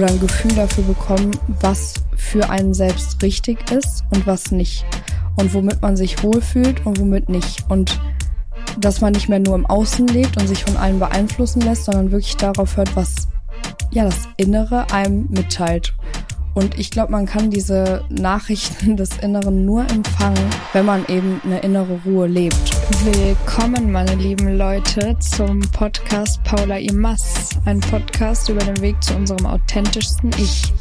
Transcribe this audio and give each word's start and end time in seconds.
oder 0.00 0.08
ein 0.08 0.20
Gefühl 0.20 0.54
dafür 0.54 0.84
bekommen, 0.84 1.30
was 1.60 1.92
für 2.16 2.48
einen 2.48 2.72
selbst 2.72 3.22
richtig 3.22 3.70
ist 3.70 4.02
und 4.10 4.26
was 4.26 4.50
nicht. 4.50 4.86
Und 5.36 5.52
womit 5.52 5.82
man 5.82 5.94
sich 5.94 6.22
wohlfühlt 6.22 6.86
und 6.86 6.98
womit 6.98 7.28
nicht. 7.28 7.66
Und 7.68 8.00
dass 8.78 9.02
man 9.02 9.12
nicht 9.12 9.28
mehr 9.28 9.40
nur 9.40 9.54
im 9.54 9.66
Außen 9.66 10.06
lebt 10.06 10.40
und 10.40 10.48
sich 10.48 10.64
von 10.64 10.78
allen 10.78 10.98
beeinflussen 10.98 11.60
lässt, 11.60 11.84
sondern 11.84 12.12
wirklich 12.12 12.36
darauf 12.38 12.78
hört, 12.78 12.96
was 12.96 13.28
ja 13.90 14.04
das 14.04 14.26
Innere 14.38 14.90
einem 14.90 15.26
mitteilt. 15.28 15.92
Und 16.52 16.76
ich 16.80 16.90
glaube, 16.90 17.12
man 17.12 17.26
kann 17.26 17.50
diese 17.50 18.04
Nachrichten 18.08 18.96
des 18.96 19.18
Inneren 19.18 19.64
nur 19.64 19.88
empfangen, 19.88 20.50
wenn 20.72 20.84
man 20.84 21.06
eben 21.06 21.40
eine 21.44 21.60
innere 21.60 22.00
Ruhe 22.04 22.26
lebt. 22.26 22.72
Willkommen, 23.04 23.92
meine 23.92 24.16
lieben 24.16 24.56
Leute, 24.56 25.16
zum 25.20 25.60
Podcast 25.70 26.42
Paula 26.42 26.78
Imas. 26.78 27.50
Ein 27.66 27.78
Podcast 27.78 28.48
über 28.48 28.64
den 28.64 28.80
Weg 28.80 29.00
zu 29.00 29.14
unserem 29.14 29.46
authentischsten 29.46 30.30
Ich. 30.38 30.72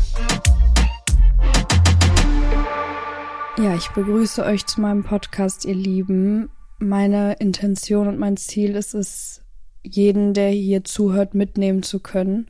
Ja, 3.60 3.76
ich 3.76 3.90
begrüße 3.90 4.44
euch 4.44 4.66
zu 4.66 4.82
meinem 4.82 5.04
Podcast, 5.04 5.66
ihr 5.66 5.76
Lieben. 5.76 6.50
Meine 6.80 7.34
Intention 7.34 8.08
und 8.08 8.18
mein 8.18 8.38
Ziel 8.38 8.76
ist 8.76 8.96
es, 8.96 9.44
jeden, 9.84 10.34
der 10.34 10.50
hier 10.50 10.84
zuhört, 10.84 11.36
mitnehmen 11.36 11.84
zu 11.84 12.00
können 12.00 12.48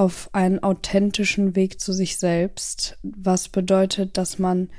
auf 0.00 0.30
einen 0.32 0.62
authentischen 0.62 1.54
Weg 1.54 1.78
zu 1.78 1.92
sich 1.92 2.16
selbst, 2.16 2.96
was 3.02 3.50
bedeutet, 3.50 4.16
dass 4.16 4.38
man 4.38 4.70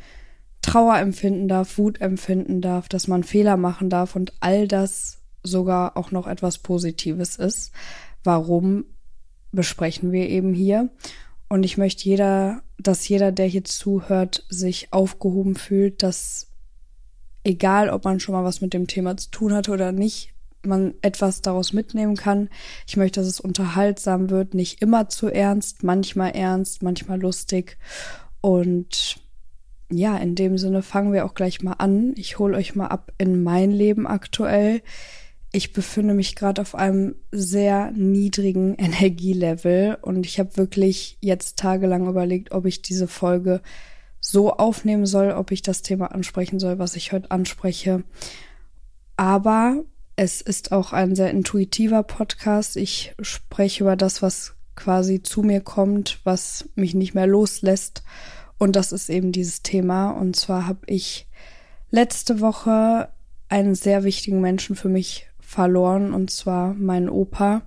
Trauer 0.64 0.98
empfinden 0.98 1.48
darf, 1.48 1.78
Wut 1.78 2.02
empfinden 2.02 2.60
darf, 2.60 2.90
dass 2.90 3.08
man 3.08 3.24
Fehler 3.24 3.56
machen 3.56 3.92
darf 3.92 4.16
und 4.16 4.34
all 4.40 4.68
das 4.68 5.20
sogar 5.44 5.96
auch 5.96 6.10
noch 6.10 6.26
etwas 6.26 6.58
Positives 6.58 7.36
ist. 7.36 7.72
Warum 8.24 8.86
besprechen 9.52 10.12
wir 10.12 10.28
eben 10.28 10.56
hier? 10.56 10.90
Und 11.50 11.66
ich 11.66 11.78
möchte 11.78 12.06
jeder, 12.06 12.64
dass 12.80 13.08
jeder, 13.08 13.32
der 13.32 13.46
hier 13.46 13.64
zuhört, 13.64 14.48
sich 14.50 14.92
aufgehoben 14.92 15.54
fühlt, 15.54 16.02
dass 16.02 16.48
egal, 17.44 17.91
ob 17.91 18.06
man 18.06 18.20
schon 18.20 18.34
mal 18.34 18.44
was 18.44 18.62
mit 18.62 18.74
dem 18.74 18.88
Thema 18.88 19.18
zu 19.18 19.30
tun 19.30 19.54
hatte 19.54 19.70
oder 19.70 19.91
nicht, 19.91 20.30
man 20.65 20.93
etwas 21.01 21.41
daraus 21.41 21.73
mitnehmen 21.73 22.15
kann. 22.15 22.49
Ich 22.87 22.98
möchte, 22.98 23.20
dass 23.20 23.27
es 23.27 23.40
unterhaltsam 23.40 24.29
wird, 24.29 24.54
nicht 24.54 24.81
immer 24.81 25.09
zu 25.09 25.27
ernst, 25.27 25.84
manchmal 25.84 26.31
ernst, 26.31 26.84
manchmal 26.84 27.20
lustig. 27.20 27.77
Und 28.41 29.17
ja, 29.91 30.17
in 30.17 30.35
dem 30.35 30.57
Sinne 30.57 30.82
fangen 30.82 31.13
wir 31.13 31.26
auch 31.26 31.34
gleich 31.34 31.62
mal 31.62 31.73
an. 31.73 32.13
Ich 32.15 32.39
hole 32.39 32.55
euch 32.55 32.76
mal 32.76 32.87
ab 32.87 33.12
in 33.17 33.43
mein 33.43 33.71
Leben 33.71 34.07
aktuell. 34.07 34.82
Ich 35.51 35.73
befinde 35.73 36.13
mich 36.13 36.35
gerade 36.35 36.62
auf 36.62 36.76
einem 36.76 37.15
sehr 37.32 37.91
niedrigen 37.91 38.76
Energielevel 38.77 39.98
und 40.01 40.26
ich 40.26 40.39
habe 40.39 40.55
wirklich 40.57 41.17
jetzt 41.20 41.59
tagelang 41.59 42.07
überlegt, 42.07 42.51
ob 42.51 42.65
ich 42.65 42.82
diese 42.82 43.07
Folge 43.07 43.62
so 44.21 44.54
aufnehmen 44.54 45.05
soll, 45.05 45.32
ob 45.32 45.51
ich 45.51 45.62
das 45.62 45.82
Thema 45.82 46.12
ansprechen 46.12 46.59
soll, 46.59 46.79
was 46.79 46.95
ich 46.95 47.12
heute 47.12 47.32
anspreche. 47.32 48.04
Aber 49.17 49.84
es 50.15 50.41
ist 50.41 50.71
auch 50.71 50.93
ein 50.93 51.15
sehr 51.15 51.31
intuitiver 51.31 52.04
Podcast. 52.04 52.77
Ich 52.77 53.15
spreche 53.21 53.84
über 53.84 53.95
das, 53.95 54.21
was 54.21 54.55
quasi 54.76 55.21
zu 55.21 55.43
mir 55.43 55.62
kommt, 55.62 56.20
was 56.23 56.70
mich 56.76 56.93
nicht 56.93 57.13
mehr 57.13 57.27
loslässt. 57.27 58.04
Und 58.57 58.76
das 58.76 58.91
ist 58.91 59.09
eben 59.09 59.32
dieses 59.32 59.63
Thema. 59.63 60.12
Und 60.12 60.35
zwar 60.35 60.67
habe 60.67 60.82
ich 60.87 61.27
letzte 61.89 62.39
Woche 62.39 63.09
einen 63.49 63.76
sehr 63.76 64.03
wichtigen 64.03 64.41
Menschen 64.41 64.75
für 64.75 64.89
mich 64.89 65.28
verloren, 65.39 66.13
und 66.13 66.31
zwar 66.31 66.73
meinen 66.73 67.09
Opa. 67.09 67.63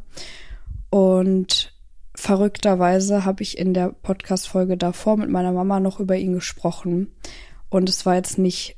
Und 0.90 1.74
verrückterweise 2.14 3.24
habe 3.24 3.42
ich 3.42 3.58
in 3.58 3.74
der 3.74 3.88
Podcast-Folge 3.88 4.76
davor 4.76 5.16
mit 5.16 5.28
meiner 5.28 5.52
Mama 5.52 5.80
noch 5.80 6.00
über 6.00 6.16
ihn 6.16 6.32
gesprochen. 6.32 7.12
Und 7.68 7.88
es 7.88 8.06
war 8.06 8.14
jetzt 8.14 8.38
nicht 8.38 8.76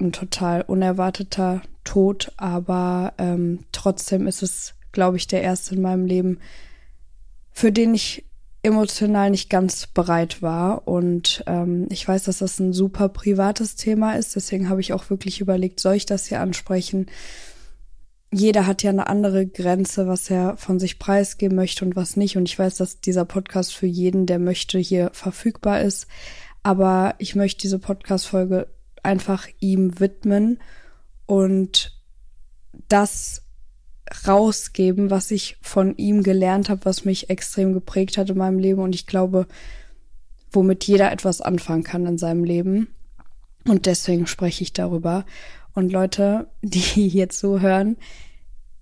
ein 0.00 0.12
total 0.12 0.62
unerwarteter 0.62 1.62
Tod, 1.84 2.32
aber 2.36 3.14
ähm, 3.18 3.64
trotzdem 3.72 4.26
ist 4.26 4.42
es, 4.42 4.74
glaube 4.92 5.16
ich, 5.16 5.26
der 5.26 5.42
erste 5.42 5.74
in 5.74 5.82
meinem 5.82 6.06
Leben, 6.06 6.38
für 7.52 7.72
den 7.72 7.94
ich 7.94 8.24
emotional 8.62 9.30
nicht 9.30 9.48
ganz 9.48 9.86
bereit 9.86 10.42
war. 10.42 10.86
Und 10.86 11.42
ähm, 11.46 11.86
ich 11.90 12.06
weiß, 12.06 12.24
dass 12.24 12.38
das 12.38 12.58
ein 12.58 12.72
super 12.72 13.08
privates 13.08 13.76
Thema 13.76 14.14
ist. 14.14 14.36
Deswegen 14.36 14.68
habe 14.68 14.80
ich 14.80 14.92
auch 14.92 15.10
wirklich 15.10 15.40
überlegt, 15.40 15.80
soll 15.80 15.94
ich 15.94 16.06
das 16.06 16.26
hier 16.26 16.40
ansprechen? 16.40 17.06
Jeder 18.32 18.66
hat 18.66 18.82
ja 18.82 18.90
eine 18.90 19.08
andere 19.08 19.46
Grenze, 19.46 20.06
was 20.06 20.30
er 20.30 20.56
von 20.56 20.78
sich 20.78 20.98
preisgeben 20.98 21.56
möchte 21.56 21.84
und 21.84 21.96
was 21.96 22.16
nicht. 22.16 22.36
Und 22.36 22.48
ich 22.48 22.58
weiß, 22.58 22.76
dass 22.76 23.00
dieser 23.00 23.24
Podcast 23.24 23.74
für 23.74 23.86
jeden, 23.86 24.26
der 24.26 24.38
möchte, 24.38 24.78
hier 24.78 25.10
verfügbar 25.12 25.80
ist. 25.80 26.06
Aber 26.62 27.14
ich 27.18 27.34
möchte 27.34 27.62
diese 27.62 27.78
Podcast-Folge 27.78 28.68
einfach 29.02 29.48
ihm 29.60 30.00
widmen 30.00 30.60
und 31.26 32.00
das 32.88 33.42
rausgeben, 34.26 35.10
was 35.10 35.30
ich 35.30 35.56
von 35.62 35.96
ihm 35.96 36.22
gelernt 36.22 36.68
habe, 36.68 36.84
was 36.84 37.04
mich 37.04 37.30
extrem 37.30 37.72
geprägt 37.72 38.18
hat 38.18 38.30
in 38.30 38.38
meinem 38.38 38.58
Leben 38.58 38.80
und 38.80 38.94
ich 38.94 39.06
glaube, 39.06 39.46
womit 40.52 40.84
jeder 40.84 41.12
etwas 41.12 41.40
anfangen 41.40 41.84
kann 41.84 42.06
in 42.06 42.18
seinem 42.18 42.44
Leben. 42.44 42.88
Und 43.66 43.86
deswegen 43.86 44.26
spreche 44.26 44.62
ich 44.62 44.72
darüber. 44.72 45.24
Und 45.74 45.92
Leute, 45.92 46.48
die 46.62 46.80
hier 46.80 47.28
zuhören, 47.28 47.96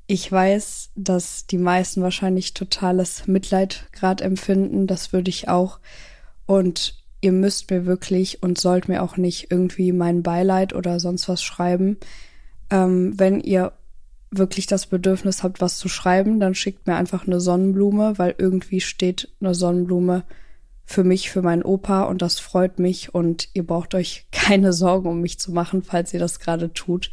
ich 0.07 0.33
weiß, 0.33 0.93
dass 0.97 1.47
die 1.47 1.59
meisten 1.59 2.01
wahrscheinlich 2.01 2.55
totales 2.55 3.27
Mitleid 3.27 3.87
gerade 3.93 4.25
empfinden. 4.25 4.87
Das 4.87 5.13
würde 5.13 5.29
ich 5.29 5.49
auch. 5.49 5.81
Und 6.47 6.98
ihr 7.21 7.33
müsst 7.33 7.71
mir 7.71 7.87
wirklich 7.87 8.43
und 8.43 8.59
sollt 8.59 8.89
mir 8.89 9.03
auch 9.03 9.17
nicht 9.17 9.51
irgendwie 9.51 9.93
mein 9.93 10.23
Beileid 10.23 10.75
oder 10.75 11.01
sonst 11.01 11.29
was 11.29 11.43
schreiben. 11.43 11.97
Ähm, 12.71 13.19
wenn 13.19 13.41
ihr 13.41 13.73
wirklich 14.31 14.67
das 14.67 14.87
Bedürfnis 14.87 15.43
habt, 15.43 15.61
was 15.61 15.79
zu 15.79 15.89
schreiben, 15.89 16.39
dann 16.39 16.55
schickt 16.55 16.87
mir 16.87 16.97
einfach 16.97 17.27
eine 17.27 17.41
Sonnenblume, 17.41 18.19
weil 18.19 18.35
irgendwie 18.39 18.81
steht 18.81 19.33
eine 19.41 19.55
Sonnenblume 19.55 20.25
für 20.85 21.05
mich, 21.05 21.31
für 21.31 21.43
meinen 21.43 21.63
Opa 21.63 22.05
und 22.05 22.23
das 22.23 22.39
freut 22.39 22.79
mich 22.79 23.15
und 23.15 23.49
ihr 23.55 23.67
braucht 23.67 23.95
euch 23.95 24.27
keine 24.33 24.73
Sorgen 24.73 25.09
um 25.09 25.21
mich 25.21 25.39
zu 25.39 25.53
machen, 25.53 25.83
falls 25.83 26.13
ihr 26.15 26.21
das 26.21 26.41
gerade 26.41 26.73
tut. 26.73 27.11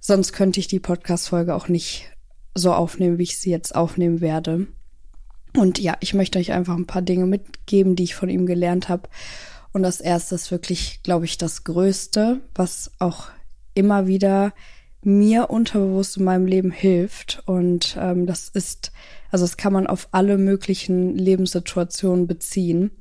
Sonst 0.00 0.32
könnte 0.32 0.60
ich 0.60 0.66
die 0.66 0.80
Podcast-Folge 0.80 1.54
auch 1.54 1.68
nicht 1.68 2.10
so 2.54 2.72
aufnehmen, 2.72 3.18
wie 3.18 3.22
ich 3.24 3.38
sie 3.38 3.50
jetzt 3.50 3.74
aufnehmen 3.74 4.20
werde. 4.20 4.66
Und 5.56 5.78
ja, 5.78 5.96
ich 6.00 6.14
möchte 6.14 6.38
euch 6.38 6.52
einfach 6.52 6.76
ein 6.76 6.86
paar 6.86 7.02
Dinge 7.02 7.26
mitgeben, 7.26 7.96
die 7.96 8.04
ich 8.04 8.14
von 8.14 8.28
ihm 8.28 8.46
gelernt 8.46 8.88
habe. 8.88 9.08
Und 9.72 9.82
das 9.82 10.00
erste 10.00 10.34
ist 10.34 10.50
wirklich, 10.50 11.02
glaube 11.02 11.24
ich, 11.24 11.38
das 11.38 11.64
Größte, 11.64 12.40
was 12.54 12.90
auch 12.98 13.28
immer 13.74 14.06
wieder 14.06 14.52
mir 15.02 15.50
unterbewusst 15.50 16.16
in 16.16 16.24
meinem 16.24 16.46
Leben 16.46 16.70
hilft. 16.70 17.42
Und 17.46 17.96
ähm, 18.00 18.26
das 18.26 18.48
ist, 18.48 18.92
also 19.30 19.44
das 19.44 19.56
kann 19.56 19.72
man 19.72 19.86
auf 19.86 20.08
alle 20.12 20.38
möglichen 20.38 21.16
Lebenssituationen 21.16 22.26
beziehen. 22.26 22.92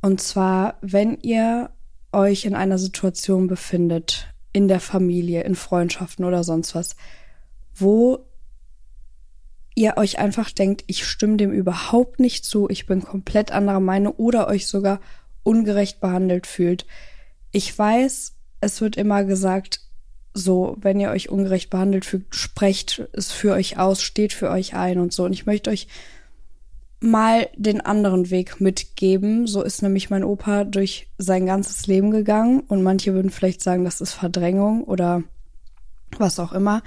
Und 0.00 0.20
zwar, 0.20 0.78
wenn 0.80 1.18
ihr 1.22 1.70
euch 2.12 2.44
in 2.44 2.54
einer 2.54 2.78
Situation 2.78 3.46
befindet, 3.46 4.28
in 4.52 4.68
der 4.68 4.80
Familie, 4.80 5.42
in 5.42 5.54
Freundschaften 5.54 6.24
oder 6.24 6.42
sonst 6.44 6.74
was, 6.74 6.96
wo 7.74 8.26
ihr 9.74 9.96
euch 9.96 10.18
einfach 10.18 10.50
denkt, 10.50 10.84
ich 10.86 11.06
stimme 11.06 11.36
dem 11.36 11.52
überhaupt 11.52 12.20
nicht 12.20 12.44
zu, 12.44 12.68
ich 12.68 12.86
bin 12.86 13.02
komplett 13.02 13.52
anderer 13.52 13.80
Meinung 13.80 14.14
oder 14.16 14.48
euch 14.48 14.66
sogar 14.66 15.00
ungerecht 15.42 16.00
behandelt 16.00 16.46
fühlt. 16.46 16.86
Ich 17.52 17.76
weiß, 17.76 18.34
es 18.60 18.80
wird 18.80 18.96
immer 18.96 19.24
gesagt, 19.24 19.80
so, 20.32 20.76
wenn 20.80 21.00
ihr 21.00 21.10
euch 21.10 21.28
ungerecht 21.28 21.70
behandelt 21.70 22.04
fühlt, 22.04 22.26
sprecht 22.30 23.08
es 23.12 23.32
für 23.32 23.52
euch 23.52 23.78
aus, 23.78 24.02
steht 24.02 24.32
für 24.32 24.50
euch 24.50 24.74
ein 24.74 24.98
und 24.98 25.12
so. 25.12 25.24
Und 25.24 25.32
ich 25.32 25.46
möchte 25.46 25.70
euch 25.70 25.88
mal 27.00 27.48
den 27.56 27.80
anderen 27.80 28.30
Weg 28.30 28.60
mitgeben. 28.60 29.46
So 29.46 29.62
ist 29.62 29.82
nämlich 29.82 30.10
mein 30.10 30.22
Opa 30.22 30.64
durch 30.64 31.08
sein 31.18 31.46
ganzes 31.46 31.86
Leben 31.86 32.10
gegangen 32.10 32.60
und 32.60 32.82
manche 32.82 33.14
würden 33.14 33.30
vielleicht 33.30 33.62
sagen, 33.62 33.84
das 33.84 34.00
ist 34.00 34.12
Verdrängung 34.12 34.84
oder 34.84 35.22
was 36.18 36.38
auch 36.38 36.52
immer. 36.52 36.82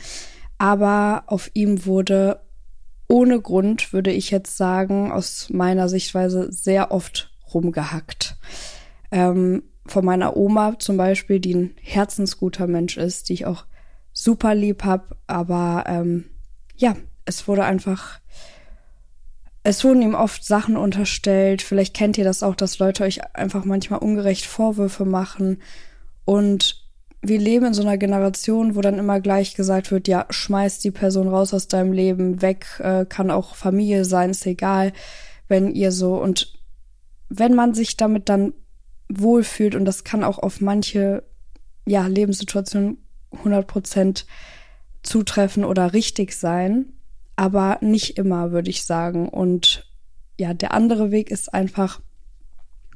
Aber 0.58 1.24
auf 1.28 1.52
ihm 1.54 1.86
wurde 1.86 2.40
ohne 3.08 3.42
Grund, 3.42 3.94
würde 3.94 4.12
ich 4.12 4.32
jetzt 4.32 4.58
sagen, 4.58 5.12
aus 5.12 5.50
meiner 5.50 5.90
Sichtweise 5.90 6.52
sehr 6.52 6.92
oft 6.92 7.32
rumgehackt. 7.54 8.38
Ähm, 9.12 9.64
von 9.86 10.06
meiner 10.06 10.38
Oma 10.38 10.80
zum 10.80 10.98
Beispiel, 10.98 11.40
die 11.40 11.56
ein 11.56 11.76
herzensguter 11.82 12.68
Mensch 12.68 12.98
ist, 12.98 13.30
die 13.30 13.34
ich 13.34 13.46
auch 13.46 13.66
super 14.14 14.56
lieb 14.56 14.84
hab, 14.84 15.18
aber 15.28 15.84
ähm, 15.88 16.26
ja, 16.76 16.96
es 17.26 17.48
wurde 17.48 17.66
einfach, 17.66 18.20
es 19.64 19.84
wurden 19.84 20.02
ihm 20.02 20.16
oft 20.16 20.46
Sachen 20.46 20.78
unterstellt. 20.78 21.62
Vielleicht 21.62 21.94
kennt 21.94 22.18
ihr 22.18 22.24
das 22.24 22.44
auch, 22.44 22.56
dass 22.56 22.80
Leute 22.80 23.04
euch 23.04 23.36
einfach 23.36 23.66
manchmal 23.66 24.00
ungerecht 24.00 24.46
Vorwürfe 24.46 25.06
machen 25.06 25.62
und 26.26 26.83
wir 27.24 27.40
leben 27.40 27.68
in 27.68 27.74
so 27.74 27.82
einer 27.82 27.98
Generation, 27.98 28.76
wo 28.76 28.82
dann 28.82 29.00
immer 29.00 29.22
gleich 29.22 29.56
gesagt 29.56 29.92
wird, 29.92 30.08
ja, 30.08 30.26
schmeiß 30.30 30.80
die 30.80 30.92
Person 30.92 31.30
raus 31.30 31.54
aus 31.54 31.68
deinem 31.68 31.94
Leben, 31.94 32.42
weg, 32.42 32.66
äh, 32.80 33.06
kann 33.06 33.32
auch 33.32 33.56
Familie 33.56 34.04
sein, 34.04 34.32
ist 34.32 34.46
egal, 34.46 34.92
wenn 35.48 35.74
ihr 35.74 35.92
so 35.92 36.22
und 36.22 36.60
wenn 37.30 37.56
man 37.56 37.74
sich 37.74 37.98
damit 37.98 38.30
dann 38.30 38.54
wohlfühlt 39.10 39.74
und 39.76 39.86
das 39.86 40.04
kann 40.04 40.24
auch 40.24 40.38
auf 40.38 40.62
manche 40.62 41.24
ja, 41.86 42.08
Lebenssituationen 42.08 42.98
100 43.32 43.68
Prozent 43.68 44.26
zutreffen 45.02 45.66
oder 45.66 45.94
richtig 45.94 46.34
sein, 46.34 46.94
aber 47.36 47.78
nicht 47.82 48.18
immer, 48.18 48.52
würde 48.52 48.70
ich 48.70 48.86
sagen. 48.86 49.28
Und 49.28 49.92
ja, 50.38 50.54
der 50.54 50.74
andere 50.74 51.12
Weg 51.12 51.32
ist 51.32 51.54
einfach 51.54 52.02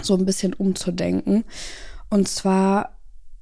so 0.01 0.15
ein 0.15 0.25
bisschen 0.25 0.53
umzudenken. 0.53 1.44
Und 2.09 2.27
zwar, 2.27 2.97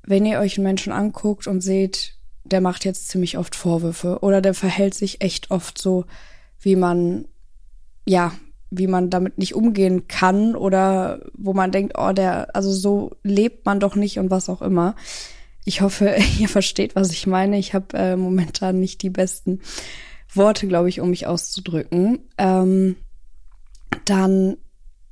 wenn 0.05 0.25
ihr 0.25 0.39
euch 0.39 0.57
einen 0.57 0.65
Menschen 0.65 0.93
anguckt 0.93 1.47
und 1.47 1.61
seht, 1.61 2.15
der 2.43 2.61
macht 2.61 2.85
jetzt 2.85 3.09
ziemlich 3.09 3.37
oft 3.37 3.55
Vorwürfe 3.55 4.19
oder 4.21 4.41
der 4.41 4.53
verhält 4.53 4.93
sich 4.93 5.21
echt 5.21 5.51
oft 5.51 5.77
so, 5.79 6.05
wie 6.59 6.75
man, 6.75 7.27
ja, 8.05 8.33
wie 8.69 8.87
man 8.87 9.09
damit 9.09 9.37
nicht 9.37 9.55
umgehen 9.55 10.07
kann 10.07 10.55
oder 10.55 11.21
wo 11.33 11.53
man 11.53 11.71
denkt, 11.71 11.95
oh, 11.97 12.11
der, 12.11 12.55
also 12.55 12.71
so 12.71 13.11
lebt 13.23 13.65
man 13.65 13.79
doch 13.79 13.95
nicht 13.95 14.19
und 14.19 14.29
was 14.29 14.49
auch 14.49 14.61
immer. 14.61 14.95
Ich 15.63 15.81
hoffe, 15.81 16.15
ihr 16.39 16.49
versteht, 16.49 16.95
was 16.95 17.11
ich 17.11 17.25
meine. 17.25 17.57
Ich 17.57 17.73
habe 17.73 17.97
äh, 17.97 18.15
momentan 18.15 18.79
nicht 18.79 19.01
die 19.01 19.09
besten 19.09 19.61
Worte, 20.33 20.67
glaube 20.67 20.89
ich, 20.89 21.01
um 21.01 21.09
mich 21.09 21.27
auszudrücken. 21.27 22.19
Ähm, 22.37 22.95
dann 24.05 24.57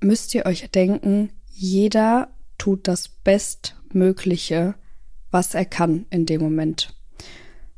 müsst 0.01 0.35
ihr 0.35 0.45
euch 0.45 0.69
denken, 0.69 1.31
jeder 1.49 2.29
tut 2.57 2.87
das 2.87 3.07
Bestmögliche, 3.07 4.75
was 5.33 5.53
er 5.53 5.65
kann 5.65 6.05
in 6.09 6.25
dem 6.25 6.41
Moment. 6.41 6.95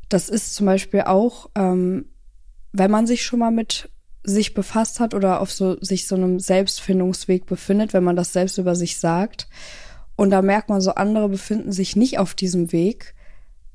Das 0.09 0.29
ist 0.29 0.53
zum 0.53 0.67
Beispiel 0.67 1.01
auch, 1.01 1.49
ähm, 1.55 2.05
wenn 2.73 2.91
man 2.91 3.07
sich 3.07 3.23
schon 3.23 3.39
mal 3.39 3.51
mit 3.51 3.89
sich 4.23 4.53
befasst 4.53 4.99
hat 4.99 5.13
oder 5.13 5.39
auf 5.39 5.51
so 5.51 5.79
sich 5.81 6.07
so 6.07 6.15
einem 6.15 6.39
Selbstfindungsweg 6.39 7.45
befindet, 7.45 7.93
wenn 7.93 8.03
man 8.03 8.15
das 8.15 8.33
selbst 8.33 8.57
über 8.57 8.75
sich 8.75 8.97
sagt 8.97 9.47
und 10.15 10.31
da 10.31 10.41
merkt 10.41 10.69
man 10.69 10.81
so 10.81 10.91
andere 10.95 11.29
befinden 11.29 11.71
sich 11.71 11.95
nicht 11.95 12.17
auf 12.19 12.33
diesem 12.33 12.71
Weg, 12.71 13.15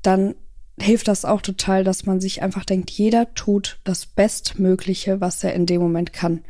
dann 0.01 0.35
hilft 0.79 1.07
das 1.07 1.25
auch 1.25 1.41
total, 1.41 1.83
dass 1.83 2.05
man 2.05 2.19
sich 2.19 2.41
einfach 2.41 2.65
denkt, 2.65 2.89
jeder 2.91 3.33
tut 3.33 3.79
das 3.83 4.05
Bestmögliche, 4.05 5.21
was 5.21 5.43
er 5.43 5.53
in 5.53 5.65
dem 5.65 5.81
Moment 5.81 6.13
kann. 6.13 6.43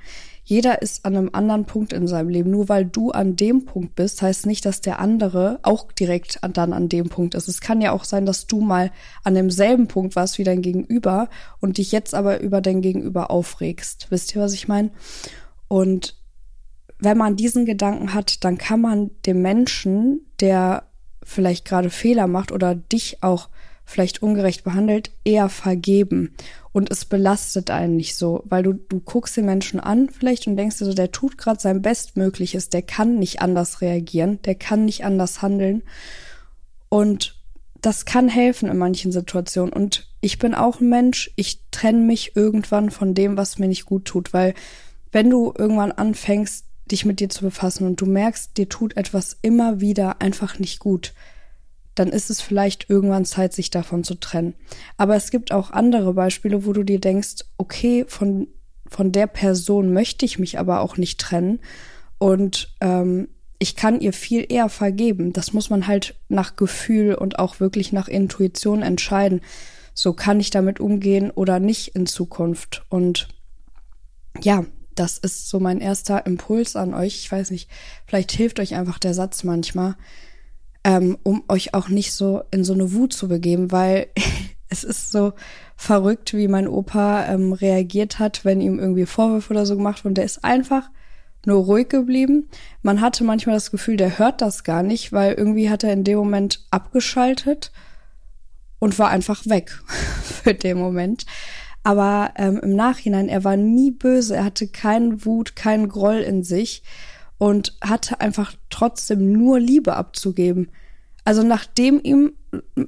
Jeder 0.51 0.81
ist 0.81 1.05
an 1.05 1.15
einem 1.15 1.29
anderen 1.31 1.63
Punkt 1.63 1.93
in 1.93 2.09
seinem 2.09 2.27
Leben. 2.27 2.51
Nur 2.51 2.67
weil 2.67 2.83
du 2.83 3.11
an 3.11 3.37
dem 3.37 3.63
Punkt 3.63 3.95
bist, 3.95 4.21
heißt 4.21 4.47
nicht, 4.47 4.65
dass 4.65 4.81
der 4.81 4.99
andere 4.99 5.61
auch 5.63 5.93
direkt 5.93 6.41
dann 6.51 6.73
an 6.73 6.89
dem 6.89 7.07
Punkt 7.07 7.35
ist. 7.35 7.47
Es 7.47 7.61
kann 7.61 7.79
ja 7.79 7.93
auch 7.93 8.03
sein, 8.03 8.25
dass 8.25 8.47
du 8.47 8.59
mal 8.59 8.91
an 9.23 9.33
demselben 9.33 9.87
Punkt 9.87 10.17
warst 10.17 10.39
wie 10.39 10.43
dein 10.43 10.61
Gegenüber 10.61 11.29
und 11.61 11.77
dich 11.77 11.93
jetzt 11.93 12.13
aber 12.13 12.41
über 12.41 12.59
dein 12.59 12.81
Gegenüber 12.81 13.31
aufregst. 13.31 14.07
Wisst 14.09 14.35
ihr, 14.35 14.41
was 14.41 14.51
ich 14.51 14.67
meine? 14.67 14.89
Und 15.69 16.17
wenn 16.99 17.17
man 17.17 17.37
diesen 17.37 17.65
Gedanken 17.65 18.13
hat, 18.13 18.43
dann 18.43 18.57
kann 18.57 18.81
man 18.81 19.11
dem 19.25 19.41
Menschen, 19.41 20.25
der 20.41 20.83
vielleicht 21.23 21.63
gerade 21.63 21.89
Fehler 21.89 22.27
macht 22.27 22.51
oder 22.51 22.75
dich 22.75 23.23
auch 23.23 23.47
vielleicht 23.85 24.21
ungerecht 24.21 24.65
behandelt, 24.65 25.11
eher 25.23 25.47
vergeben. 25.47 26.35
Und 26.73 26.89
es 26.89 27.03
belastet 27.03 27.69
einen 27.69 27.97
nicht 27.97 28.15
so, 28.15 28.43
weil 28.45 28.63
du, 28.63 28.73
du 28.73 29.01
guckst 29.01 29.35
den 29.35 29.45
Menschen 29.45 29.79
an 29.79 30.09
vielleicht 30.09 30.47
und 30.47 30.55
denkst 30.55 30.77
dir 30.77 30.85
so, 30.85 30.93
der 30.93 31.11
tut 31.11 31.37
gerade 31.37 31.59
sein 31.59 31.81
Bestmögliches, 31.81 32.69
der 32.69 32.81
kann 32.81 33.19
nicht 33.19 33.41
anders 33.41 33.81
reagieren, 33.81 34.41
der 34.43 34.55
kann 34.55 34.85
nicht 34.85 35.03
anders 35.03 35.41
handeln. 35.41 35.83
Und 36.87 37.35
das 37.81 38.05
kann 38.05 38.29
helfen 38.29 38.69
in 38.69 38.77
manchen 38.77 39.11
Situationen. 39.11 39.73
Und 39.73 40.07
ich 40.21 40.39
bin 40.39 40.53
auch 40.53 40.79
ein 40.79 40.89
Mensch, 40.89 41.31
ich 41.35 41.59
trenne 41.71 41.99
mich 41.99 42.35
irgendwann 42.35 42.91
von 42.91 43.13
dem, 43.13 43.37
was 43.37 43.59
mir 43.59 43.67
nicht 43.67 43.85
gut 43.85 44.05
tut, 44.05 44.33
weil 44.33 44.53
wenn 45.11 45.29
du 45.29 45.53
irgendwann 45.57 45.91
anfängst, 45.91 46.65
dich 46.89 47.05
mit 47.05 47.19
dir 47.19 47.29
zu 47.29 47.43
befassen 47.43 47.85
und 47.85 47.99
du 47.99 48.05
merkst, 48.05 48.57
dir 48.57 48.69
tut 48.69 48.95
etwas 48.97 49.37
immer 49.41 49.81
wieder 49.81 50.21
einfach 50.21 50.59
nicht 50.59 50.79
gut, 50.79 51.13
dann 51.95 52.09
ist 52.09 52.29
es 52.29 52.41
vielleicht 52.41 52.89
irgendwann 52.89 53.25
Zeit, 53.25 53.53
sich 53.53 53.69
davon 53.69 54.03
zu 54.03 54.15
trennen. 54.15 54.55
Aber 54.97 55.15
es 55.15 55.31
gibt 55.31 55.51
auch 55.51 55.71
andere 55.71 56.13
Beispiele, 56.13 56.65
wo 56.65 56.73
du 56.73 56.83
dir 56.83 56.99
denkst, 56.99 57.45
okay, 57.57 58.05
von, 58.07 58.47
von 58.87 59.11
der 59.11 59.27
Person 59.27 59.93
möchte 59.93 60.25
ich 60.25 60.39
mich 60.39 60.59
aber 60.59 60.81
auch 60.81 60.97
nicht 60.97 61.19
trennen 61.19 61.59
und 62.17 62.75
ähm, 62.81 63.27
ich 63.61 63.75
kann 63.75 63.99
ihr 63.99 64.11
viel 64.11 64.45
eher 64.49 64.69
vergeben. 64.69 65.33
Das 65.33 65.53
muss 65.53 65.69
man 65.69 65.85
halt 65.85 66.15
nach 66.29 66.55
Gefühl 66.55 67.13
und 67.13 67.37
auch 67.37 67.59
wirklich 67.59 67.91
nach 67.91 68.07
Intuition 68.07 68.81
entscheiden. 68.81 69.41
So 69.93 70.13
kann 70.13 70.39
ich 70.39 70.49
damit 70.49 70.79
umgehen 70.79 71.29
oder 71.29 71.59
nicht 71.59 71.89
in 71.89 72.07
Zukunft. 72.07 72.83
Und 72.89 73.27
ja, 74.41 74.65
das 74.95 75.19
ist 75.19 75.47
so 75.47 75.59
mein 75.59 75.79
erster 75.79 76.25
Impuls 76.25 76.75
an 76.75 76.95
euch. 76.95 77.17
Ich 77.17 77.31
weiß 77.31 77.51
nicht, 77.51 77.69
vielleicht 78.07 78.31
hilft 78.31 78.59
euch 78.59 78.73
einfach 78.73 78.97
der 78.97 79.13
Satz 79.13 79.43
manchmal 79.43 79.95
ähm, 80.83 81.17
um 81.23 81.43
euch 81.47 81.73
auch 81.73 81.89
nicht 81.89 82.13
so 82.13 82.43
in 82.51 82.63
so 82.63 82.73
eine 82.73 82.93
Wut 82.93 83.13
zu 83.13 83.27
begeben, 83.27 83.71
weil 83.71 84.07
es 84.69 84.83
ist 84.83 85.11
so 85.11 85.33
verrückt, 85.75 86.33
wie 86.33 86.47
mein 86.47 86.67
Opa 86.67 87.25
ähm, 87.25 87.53
reagiert 87.53 88.19
hat, 88.19 88.45
wenn 88.45 88.61
ihm 88.61 88.79
irgendwie 88.79 89.05
Vorwürfe 89.05 89.51
oder 89.51 89.65
so 89.65 89.75
gemacht 89.75 90.03
wurden. 90.03 90.15
Der 90.15 90.25
ist 90.25 90.43
einfach 90.43 90.89
nur 91.45 91.63
ruhig 91.63 91.89
geblieben. 91.89 92.49
Man 92.81 93.01
hatte 93.01 93.23
manchmal 93.23 93.55
das 93.55 93.71
Gefühl, 93.71 93.97
der 93.97 94.19
hört 94.19 94.41
das 94.41 94.63
gar 94.63 94.83
nicht, 94.83 95.11
weil 95.11 95.33
irgendwie 95.33 95.69
hat 95.69 95.83
er 95.83 95.93
in 95.93 96.03
dem 96.03 96.17
Moment 96.19 96.65
abgeschaltet 96.71 97.71
und 98.79 98.97
war 98.99 99.09
einfach 99.09 99.45
weg 99.47 99.71
für 100.23 100.53
den 100.53 100.77
Moment. 100.77 101.25
Aber 101.83 102.31
ähm, 102.35 102.59
im 102.61 102.75
Nachhinein, 102.75 103.27
er 103.27 103.43
war 103.43 103.57
nie 103.57 103.91
böse, 103.91 104.35
er 104.35 104.45
hatte 104.45 104.67
keinen 104.67 105.25
Wut, 105.25 105.55
keinen 105.55 105.89
Groll 105.89 106.17
in 106.17 106.43
sich 106.43 106.83
und 107.41 107.75
hatte 107.81 108.21
einfach 108.21 108.53
trotzdem 108.69 109.33
nur 109.33 109.59
Liebe 109.59 109.95
abzugeben. 109.95 110.69
Also 111.23 111.41
nachdem 111.41 111.99
ihm, 112.03 112.33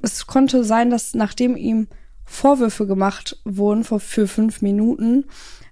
es 0.00 0.28
konnte 0.28 0.62
sein, 0.62 0.90
dass 0.90 1.12
nachdem 1.12 1.56
ihm 1.56 1.88
Vorwürfe 2.24 2.86
gemacht 2.86 3.36
wurden 3.44 3.82
für, 3.82 3.98
für 3.98 4.28
fünf 4.28 4.62
Minuten, 4.62 5.24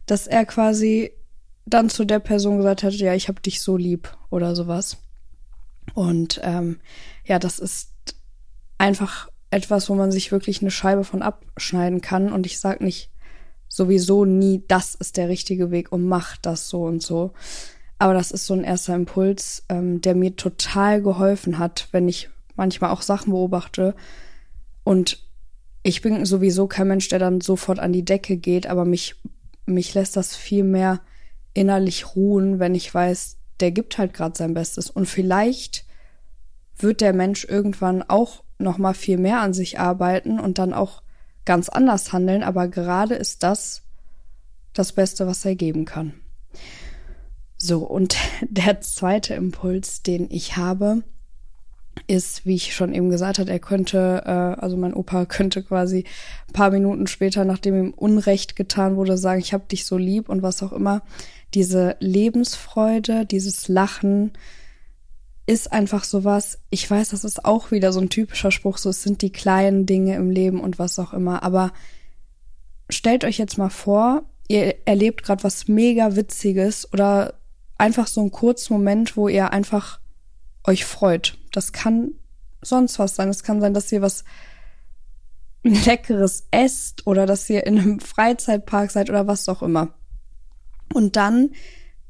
dass 0.06 0.26
er 0.26 0.44
quasi 0.46 1.12
dann 1.64 1.90
zu 1.90 2.04
der 2.04 2.18
Person 2.18 2.56
gesagt 2.56 2.82
hat, 2.82 2.94
ja, 2.94 3.14
ich 3.14 3.28
hab 3.28 3.40
dich 3.44 3.62
so 3.62 3.76
lieb 3.76 4.16
oder 4.30 4.56
sowas. 4.56 4.96
Und 5.94 6.40
ähm, 6.42 6.80
ja, 7.24 7.38
das 7.38 7.60
ist 7.60 7.92
einfach 8.78 9.28
etwas, 9.50 9.90
wo 9.90 9.94
man 9.94 10.10
sich 10.10 10.32
wirklich 10.32 10.60
eine 10.60 10.72
Scheibe 10.72 11.04
von 11.04 11.22
abschneiden 11.22 12.00
kann. 12.00 12.32
Und 12.32 12.46
ich 12.46 12.58
sag 12.58 12.80
nicht 12.80 13.12
sowieso 13.68 14.24
nie, 14.24 14.64
das 14.66 14.96
ist 14.96 15.18
der 15.18 15.28
richtige 15.28 15.70
Weg 15.70 15.92
und 15.92 16.04
mach 16.04 16.36
das 16.36 16.68
so 16.68 16.82
und 16.82 17.00
so. 17.00 17.32
Aber 17.98 18.14
das 18.14 18.30
ist 18.30 18.46
so 18.46 18.54
ein 18.54 18.64
erster 18.64 18.94
Impuls, 18.94 19.64
ähm, 19.68 20.00
der 20.00 20.14
mir 20.14 20.36
total 20.36 21.02
geholfen 21.02 21.58
hat, 21.58 21.88
wenn 21.92 22.08
ich 22.08 22.30
manchmal 22.56 22.90
auch 22.90 23.02
Sachen 23.02 23.32
beobachte. 23.32 23.94
Und 24.84 25.22
ich 25.82 26.02
bin 26.02 26.24
sowieso 26.24 26.66
kein 26.66 26.88
Mensch, 26.88 27.08
der 27.08 27.18
dann 27.18 27.40
sofort 27.40 27.78
an 27.78 27.92
die 27.92 28.04
Decke 28.04 28.36
geht, 28.36 28.66
aber 28.66 28.84
mich, 28.84 29.16
mich 29.66 29.94
lässt 29.94 30.16
das 30.16 30.36
viel 30.36 30.64
mehr 30.64 31.00
innerlich 31.54 32.14
ruhen, 32.16 32.58
wenn 32.58 32.74
ich 32.74 32.92
weiß, 32.92 33.36
der 33.60 33.70
gibt 33.70 33.98
halt 33.98 34.14
gerade 34.14 34.36
sein 34.36 34.54
Bestes. 34.54 34.90
Und 34.90 35.06
vielleicht 35.06 35.84
wird 36.76 37.00
der 37.00 37.12
Mensch 37.12 37.44
irgendwann 37.44 38.02
auch 38.02 38.42
noch 38.58 38.78
mal 38.78 38.94
viel 38.94 39.18
mehr 39.18 39.40
an 39.40 39.54
sich 39.54 39.78
arbeiten 39.78 40.40
und 40.40 40.58
dann 40.58 40.72
auch 40.72 41.02
ganz 41.44 41.68
anders 41.68 42.12
handeln. 42.12 42.42
Aber 42.42 42.68
gerade 42.68 43.14
ist 43.14 43.42
das 43.42 43.82
das 44.72 44.92
Beste, 44.92 45.26
was 45.26 45.44
er 45.44 45.54
geben 45.54 45.84
kann. 45.84 46.14
So, 47.64 47.84
und 47.84 48.16
der 48.42 48.80
zweite 48.80 49.34
Impuls, 49.34 50.02
den 50.02 50.26
ich 50.30 50.56
habe, 50.56 51.04
ist, 52.08 52.44
wie 52.44 52.56
ich 52.56 52.74
schon 52.74 52.92
eben 52.92 53.08
gesagt 53.08 53.38
habe, 53.38 53.50
er 53.50 53.60
könnte, 53.60 54.22
äh, 54.26 54.60
also 54.60 54.76
mein 54.76 54.94
Opa 54.94 55.26
könnte 55.26 55.62
quasi 55.62 56.04
ein 56.48 56.52
paar 56.54 56.72
Minuten 56.72 57.06
später, 57.06 57.44
nachdem 57.44 57.76
ihm 57.76 57.94
Unrecht 57.94 58.56
getan 58.56 58.96
wurde, 58.96 59.16
sagen, 59.16 59.40
ich 59.40 59.52
hab 59.52 59.68
dich 59.68 59.86
so 59.86 59.96
lieb 59.96 60.28
und 60.28 60.42
was 60.42 60.62
auch 60.62 60.72
immer. 60.72 61.02
Diese 61.54 61.96
Lebensfreude, 62.00 63.26
dieses 63.26 63.68
Lachen 63.68 64.32
ist 65.46 65.72
einfach 65.72 66.02
sowas. 66.02 66.58
Ich 66.70 66.90
weiß, 66.90 67.10
das 67.10 67.24
ist 67.24 67.44
auch 67.44 67.70
wieder 67.70 67.92
so 67.92 68.00
ein 68.00 68.08
typischer 68.08 68.50
Spruch, 68.50 68.78
so 68.78 68.90
es 68.90 69.04
sind 69.04 69.22
die 69.22 69.30
kleinen 69.30 69.86
Dinge 69.86 70.16
im 70.16 70.30
Leben 70.30 70.60
und 70.60 70.80
was 70.80 70.98
auch 70.98 71.12
immer. 71.12 71.44
Aber 71.44 71.72
stellt 72.90 73.24
euch 73.24 73.38
jetzt 73.38 73.58
mal 73.58 73.70
vor, 73.70 74.24
ihr 74.48 74.74
erlebt 74.84 75.22
gerade 75.22 75.44
was 75.44 75.68
mega 75.68 76.16
Witziges 76.16 76.92
oder 76.92 77.34
einfach 77.82 78.06
so 78.06 78.22
ein 78.22 78.30
kurzer 78.30 78.74
Moment, 78.74 79.16
wo 79.16 79.26
ihr 79.26 79.52
einfach 79.52 79.98
euch 80.62 80.84
freut. 80.84 81.36
Das 81.50 81.72
kann 81.72 82.12
sonst 82.60 83.00
was 83.00 83.16
sein. 83.16 83.28
Es 83.28 83.42
kann 83.42 83.60
sein, 83.60 83.74
dass 83.74 83.90
ihr 83.90 84.02
was 84.02 84.22
Leckeres 85.64 86.46
esst 86.52 87.04
oder 87.08 87.26
dass 87.26 87.50
ihr 87.50 87.66
in 87.66 87.80
einem 87.80 88.00
Freizeitpark 88.00 88.92
seid 88.92 89.10
oder 89.10 89.26
was 89.26 89.48
auch 89.48 89.62
immer. 89.62 89.88
Und 90.94 91.16
dann 91.16 91.50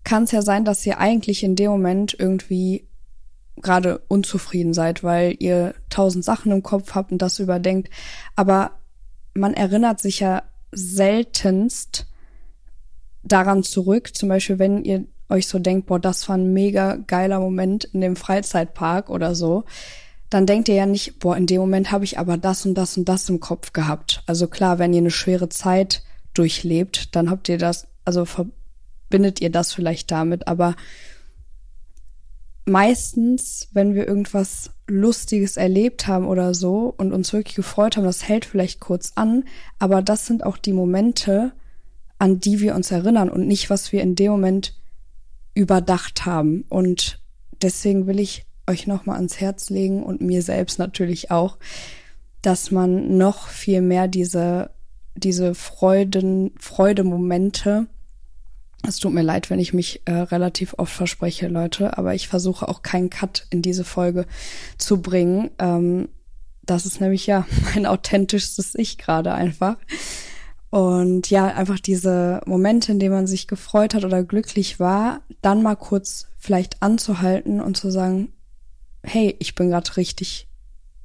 kann 0.04 0.24
es 0.24 0.32
ja 0.32 0.42
sein, 0.42 0.66
dass 0.66 0.84
ihr 0.84 0.98
eigentlich 0.98 1.42
in 1.42 1.56
dem 1.56 1.70
Moment 1.70 2.14
irgendwie 2.18 2.86
gerade 3.56 4.02
unzufrieden 4.08 4.74
seid, 4.74 5.02
weil 5.02 5.36
ihr 5.38 5.74
tausend 5.88 6.22
Sachen 6.22 6.52
im 6.52 6.62
Kopf 6.62 6.94
habt 6.94 7.12
und 7.12 7.22
das 7.22 7.38
überdenkt. 7.38 7.88
Aber 8.36 8.72
man 9.32 9.54
erinnert 9.54 10.00
sich 10.00 10.20
ja 10.20 10.42
seltenst 10.70 12.06
daran 13.22 13.62
zurück, 13.62 14.14
zum 14.14 14.28
Beispiel 14.28 14.58
wenn 14.58 14.84
ihr 14.84 15.06
euch 15.32 15.48
so 15.48 15.58
denkt, 15.58 15.86
boah, 15.86 15.98
das 15.98 16.28
war 16.28 16.36
ein 16.36 16.52
mega 16.52 16.96
geiler 17.06 17.40
Moment 17.40 17.84
in 17.84 18.00
dem 18.00 18.16
Freizeitpark 18.16 19.10
oder 19.10 19.34
so, 19.34 19.64
dann 20.30 20.46
denkt 20.46 20.68
ihr 20.68 20.76
ja 20.76 20.86
nicht, 20.86 21.18
boah, 21.18 21.36
in 21.36 21.46
dem 21.46 21.60
Moment 21.60 21.92
habe 21.92 22.04
ich 22.04 22.18
aber 22.18 22.36
das 22.38 22.64
und 22.64 22.74
das 22.74 22.96
und 22.96 23.08
das 23.08 23.28
im 23.28 23.40
Kopf 23.40 23.72
gehabt. 23.72 24.22
Also 24.26 24.46
klar, 24.46 24.78
wenn 24.78 24.92
ihr 24.94 25.00
eine 25.00 25.10
schwere 25.10 25.48
Zeit 25.48 26.02
durchlebt, 26.32 27.14
dann 27.14 27.28
habt 27.28 27.48
ihr 27.48 27.58
das, 27.58 27.86
also 28.04 28.24
verbindet 28.24 29.40
ihr 29.40 29.50
das 29.50 29.72
vielleicht 29.74 30.10
damit, 30.10 30.48
aber 30.48 30.74
meistens, 32.64 33.68
wenn 33.72 33.94
wir 33.94 34.06
irgendwas 34.06 34.70
Lustiges 34.86 35.56
erlebt 35.56 36.06
haben 36.06 36.26
oder 36.26 36.54
so 36.54 36.94
und 36.96 37.12
uns 37.12 37.32
wirklich 37.32 37.56
gefreut 37.56 37.96
haben, 37.96 38.04
das 38.04 38.28
hält 38.28 38.44
vielleicht 38.44 38.80
kurz 38.80 39.12
an, 39.16 39.44
aber 39.78 40.00
das 40.00 40.26
sind 40.26 40.44
auch 40.44 40.56
die 40.56 40.72
Momente, 40.72 41.52
an 42.18 42.40
die 42.40 42.60
wir 42.60 42.74
uns 42.74 42.90
erinnern 42.90 43.28
und 43.28 43.46
nicht, 43.46 43.68
was 43.68 43.92
wir 43.92 44.00
in 44.00 44.14
dem 44.14 44.32
Moment 44.32 44.80
überdacht 45.54 46.24
haben. 46.26 46.64
Und 46.68 47.20
deswegen 47.60 48.06
will 48.06 48.20
ich 48.20 48.44
euch 48.68 48.86
nochmal 48.86 49.16
ans 49.16 49.40
Herz 49.40 49.70
legen 49.70 50.02
und 50.02 50.20
mir 50.20 50.42
selbst 50.42 50.78
natürlich 50.78 51.30
auch, 51.30 51.58
dass 52.40 52.70
man 52.70 53.16
noch 53.16 53.48
viel 53.48 53.82
mehr 53.82 54.08
diese, 54.08 54.70
diese 55.14 55.54
Freuden, 55.54 56.52
Freudemomente 56.58 57.86
es 58.86 58.98
tut 58.98 59.12
mir 59.12 59.22
leid, 59.22 59.48
wenn 59.48 59.60
ich 59.60 59.72
mich 59.72 60.02
äh, 60.06 60.12
relativ 60.12 60.74
oft 60.76 60.92
verspreche, 60.92 61.46
Leute, 61.48 61.96
aber 61.96 62.14
ich 62.14 62.28
versuche 62.28 62.68
auch 62.68 62.82
keinen 62.82 63.10
Cut 63.10 63.46
in 63.50 63.62
diese 63.62 63.84
Folge 63.84 64.26
zu 64.76 65.00
bringen. 65.00 65.50
Ähm, 65.58 66.08
das 66.62 66.84
ist 66.84 67.00
nämlich 67.00 67.26
ja 67.26 67.46
mein 67.74 67.86
authentischstes 67.86 68.74
Ich 68.74 68.98
gerade 68.98 69.32
einfach. 69.34 69.76
Und 70.72 71.28
ja, 71.28 71.48
einfach 71.48 71.78
diese 71.78 72.40
Momente, 72.46 72.92
in 72.92 72.98
denen 72.98 73.14
man 73.14 73.26
sich 73.26 73.46
gefreut 73.46 73.92
hat 73.92 74.06
oder 74.06 74.24
glücklich 74.24 74.80
war, 74.80 75.20
dann 75.42 75.62
mal 75.62 75.76
kurz 75.76 76.28
vielleicht 76.38 76.82
anzuhalten 76.82 77.60
und 77.60 77.76
zu 77.76 77.90
sagen, 77.90 78.32
hey, 79.02 79.36
ich 79.38 79.54
bin 79.54 79.68
gerade 79.68 79.94
richtig, 79.98 80.48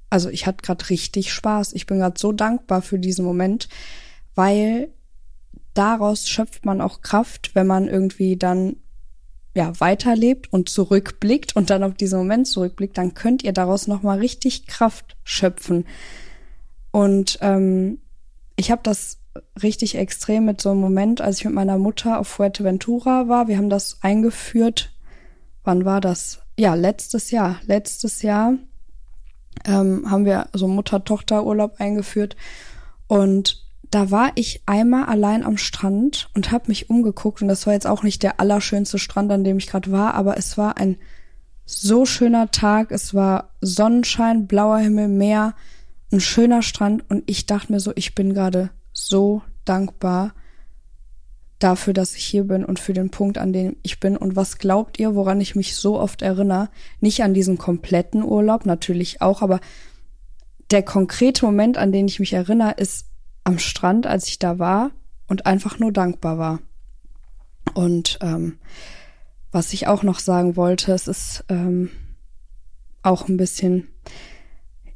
also 0.09 0.29
ich 0.29 0.47
hatte 0.47 0.61
gerade 0.61 0.89
richtig 0.89 1.33
Spaß. 1.33 1.73
Ich 1.73 1.85
bin 1.85 1.99
gerade 1.99 2.17
so 2.17 2.31
dankbar 2.31 2.81
für 2.81 2.97
diesen 2.97 3.25
Moment, 3.25 3.67
weil 4.35 4.87
daraus 5.73 6.29
schöpft 6.29 6.63
man 6.63 6.79
auch 6.79 7.01
Kraft, 7.01 7.53
wenn 7.53 7.67
man 7.67 7.89
irgendwie 7.89 8.37
dann 8.37 8.77
ja 9.53 9.77
weiterlebt 9.81 10.53
und 10.53 10.69
zurückblickt 10.69 11.57
und 11.57 11.71
dann 11.71 11.83
auf 11.83 11.95
diesen 11.95 12.19
Moment 12.19 12.47
zurückblickt, 12.47 12.97
dann 12.97 13.15
könnt 13.15 13.43
ihr 13.43 13.51
daraus 13.51 13.87
noch 13.87 14.01
mal 14.01 14.19
richtig 14.19 14.65
Kraft 14.65 15.17
schöpfen. 15.25 15.85
Und 16.91 17.37
ähm, 17.41 17.99
ich 18.55 18.71
habe 18.71 18.81
das 18.81 19.17
richtig 19.61 19.95
extrem 19.95 20.45
mit 20.45 20.61
so 20.61 20.71
einem 20.71 20.81
Moment, 20.81 21.21
als 21.21 21.39
ich 21.39 21.45
mit 21.45 21.53
meiner 21.53 21.77
Mutter 21.77 22.19
auf 22.19 22.27
Fuerteventura 22.27 23.27
war. 23.27 23.47
Wir 23.47 23.57
haben 23.57 23.69
das 23.69 23.97
eingeführt. 24.01 24.93
Wann 25.63 25.85
war 25.85 26.01
das? 26.01 26.39
Ja, 26.57 26.73
letztes 26.73 27.31
Jahr. 27.31 27.59
Letztes 27.65 28.21
Jahr 28.21 28.53
ähm, 29.65 30.09
haben 30.09 30.25
wir 30.25 30.47
so 30.53 30.67
Mutter-Tochter-Urlaub 30.67 31.75
eingeführt. 31.79 32.35
Und 33.07 33.67
da 33.91 34.11
war 34.11 34.31
ich 34.35 34.61
einmal 34.65 35.05
allein 35.05 35.43
am 35.43 35.57
Strand 35.57 36.29
und 36.33 36.51
habe 36.51 36.65
mich 36.67 36.89
umgeguckt 36.89 37.41
und 37.41 37.47
das 37.47 37.65
war 37.65 37.73
jetzt 37.73 37.87
auch 37.87 38.03
nicht 38.03 38.21
der 38.23 38.39
allerschönste 38.39 38.99
Strand, 38.99 39.31
an 39.31 39.43
dem 39.43 39.57
ich 39.57 39.67
gerade 39.67 39.91
war, 39.91 40.13
aber 40.13 40.37
es 40.37 40.57
war 40.57 40.77
ein 40.77 40.97
so 41.65 42.05
schöner 42.05 42.51
Tag, 42.51 42.91
es 42.91 43.13
war 43.13 43.51
Sonnenschein, 43.61 44.47
blauer 44.47 44.79
Himmel, 44.79 45.07
Meer, 45.07 45.53
ein 46.11 46.19
schöner 46.19 46.61
Strand 46.61 47.09
und 47.09 47.23
ich 47.27 47.45
dachte 47.45 47.71
mir 47.71 47.79
so, 47.79 47.91
ich 47.95 48.15
bin 48.15 48.33
gerade 48.33 48.69
so 48.97 49.41
dankbar 49.65 50.33
dafür, 51.59 51.93
dass 51.93 52.15
ich 52.15 52.25
hier 52.25 52.43
bin 52.43 52.63
und 52.63 52.79
für 52.79 52.93
den 52.93 53.09
Punkt, 53.09 53.37
an 53.37 53.51
dem 53.51 53.77
ich 53.81 53.99
bin. 53.99 54.15
Und 54.15 54.35
was 54.35 54.57
glaubt 54.57 54.99
ihr, 54.99 55.15
woran 55.15 55.41
ich 55.41 55.55
mich 55.55 55.75
so 55.75 55.99
oft 55.99 56.21
erinnere? 56.21 56.69
Nicht 56.99 57.23
an 57.23 57.33
diesen 57.33 57.57
kompletten 57.57 58.23
Urlaub, 58.23 58.65
natürlich 58.65 59.21
auch, 59.21 59.41
aber 59.41 59.59
der 60.71 60.83
konkrete 60.83 61.45
Moment, 61.45 61.77
an 61.77 61.91
den 61.91 62.07
ich 62.07 62.19
mich 62.19 62.33
erinnere, 62.33 62.73
ist 62.77 63.07
am 63.43 63.59
Strand, 63.59 64.05
als 64.05 64.27
ich 64.27 64.39
da 64.39 64.59
war 64.59 64.91
und 65.27 65.45
einfach 65.45 65.79
nur 65.79 65.91
dankbar 65.91 66.37
war. 66.37 66.59
Und 67.73 68.19
ähm, 68.21 68.57
was 69.51 69.73
ich 69.73 69.87
auch 69.87 70.03
noch 70.03 70.19
sagen 70.19 70.55
wollte, 70.55 70.91
es 70.91 71.07
ist 71.07 71.45
ähm, 71.49 71.89
auch 73.01 73.27
ein 73.27 73.37
bisschen, 73.37 73.87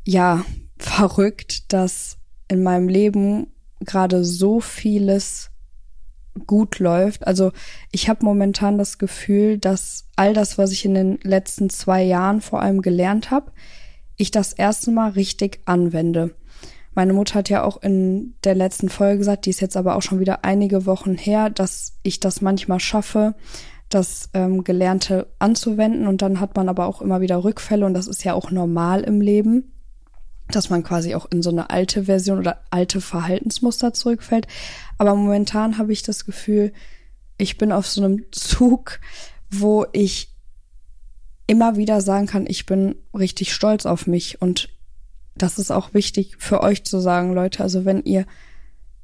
ja, 0.05 0.45
verrückt, 0.77 1.71
dass 1.73 2.17
in 2.47 2.63
meinem 2.63 2.89
Leben 2.89 3.50
gerade 3.81 4.23
so 4.23 4.59
vieles 4.59 5.51
gut 6.47 6.79
läuft. 6.79 7.27
Also 7.27 7.51
ich 7.91 8.09
habe 8.09 8.25
momentan 8.25 8.77
das 8.77 8.97
Gefühl, 8.97 9.57
dass 9.57 10.05
all 10.15 10.33
das, 10.33 10.57
was 10.57 10.71
ich 10.71 10.85
in 10.85 10.93
den 10.93 11.19
letzten 11.23 11.69
zwei 11.69 12.03
Jahren 12.03 12.41
vor 12.41 12.61
allem 12.61 12.81
gelernt 12.81 13.31
habe, 13.31 13.51
ich 14.15 14.31
das 14.31 14.53
erste 14.53 14.91
Mal 14.91 15.11
richtig 15.11 15.61
anwende. 15.65 16.35
Meine 16.93 17.13
Mutter 17.13 17.35
hat 17.35 17.49
ja 17.49 17.63
auch 17.63 17.81
in 17.81 18.35
der 18.43 18.55
letzten 18.55 18.89
Folge 18.89 19.19
gesagt, 19.19 19.45
die 19.45 19.49
ist 19.49 19.61
jetzt 19.61 19.77
aber 19.77 19.95
auch 19.95 20.01
schon 20.01 20.19
wieder 20.19 20.43
einige 20.43 20.85
Wochen 20.85 21.15
her, 21.15 21.49
dass 21.49 21.93
ich 22.03 22.19
das 22.19 22.41
manchmal 22.41 22.79
schaffe, 22.79 23.35
das 23.89 24.29
ähm, 24.33 24.63
Gelernte 24.63 25.27
anzuwenden 25.39 26.07
und 26.07 26.21
dann 26.21 26.39
hat 26.39 26.55
man 26.55 26.69
aber 26.69 26.85
auch 26.85 27.01
immer 27.01 27.21
wieder 27.21 27.43
Rückfälle 27.43 27.85
und 27.85 27.93
das 27.93 28.07
ist 28.07 28.23
ja 28.23 28.33
auch 28.33 28.51
normal 28.51 29.01
im 29.01 29.21
Leben, 29.21 29.70
dass 30.55 30.69
man 30.69 30.83
quasi 30.83 31.15
auch 31.15 31.25
in 31.31 31.41
so 31.41 31.49
eine 31.49 31.69
alte 31.69 32.05
Version 32.05 32.39
oder 32.39 32.61
alte 32.69 33.01
Verhaltensmuster 33.01 33.93
zurückfällt. 33.93 34.47
Aber 34.97 35.15
momentan 35.15 35.77
habe 35.77 35.93
ich 35.93 36.03
das 36.03 36.25
Gefühl, 36.25 36.73
ich 37.37 37.57
bin 37.57 37.71
auf 37.71 37.87
so 37.87 38.03
einem 38.03 38.25
Zug, 38.31 38.99
wo 39.49 39.85
ich 39.93 40.29
immer 41.47 41.75
wieder 41.75 42.01
sagen 42.01 42.27
kann, 42.27 42.45
ich 42.47 42.65
bin 42.65 42.95
richtig 43.13 43.53
stolz 43.53 43.85
auf 43.85 44.07
mich 44.07 44.41
und 44.41 44.69
das 45.35 45.59
ist 45.59 45.71
auch 45.71 45.93
wichtig 45.93 46.35
für 46.39 46.61
euch 46.61 46.83
zu 46.83 46.99
sagen, 46.99 47.33
Leute. 47.33 47.63
Also 47.63 47.83
wenn 47.85 48.03
ihr 48.03 48.25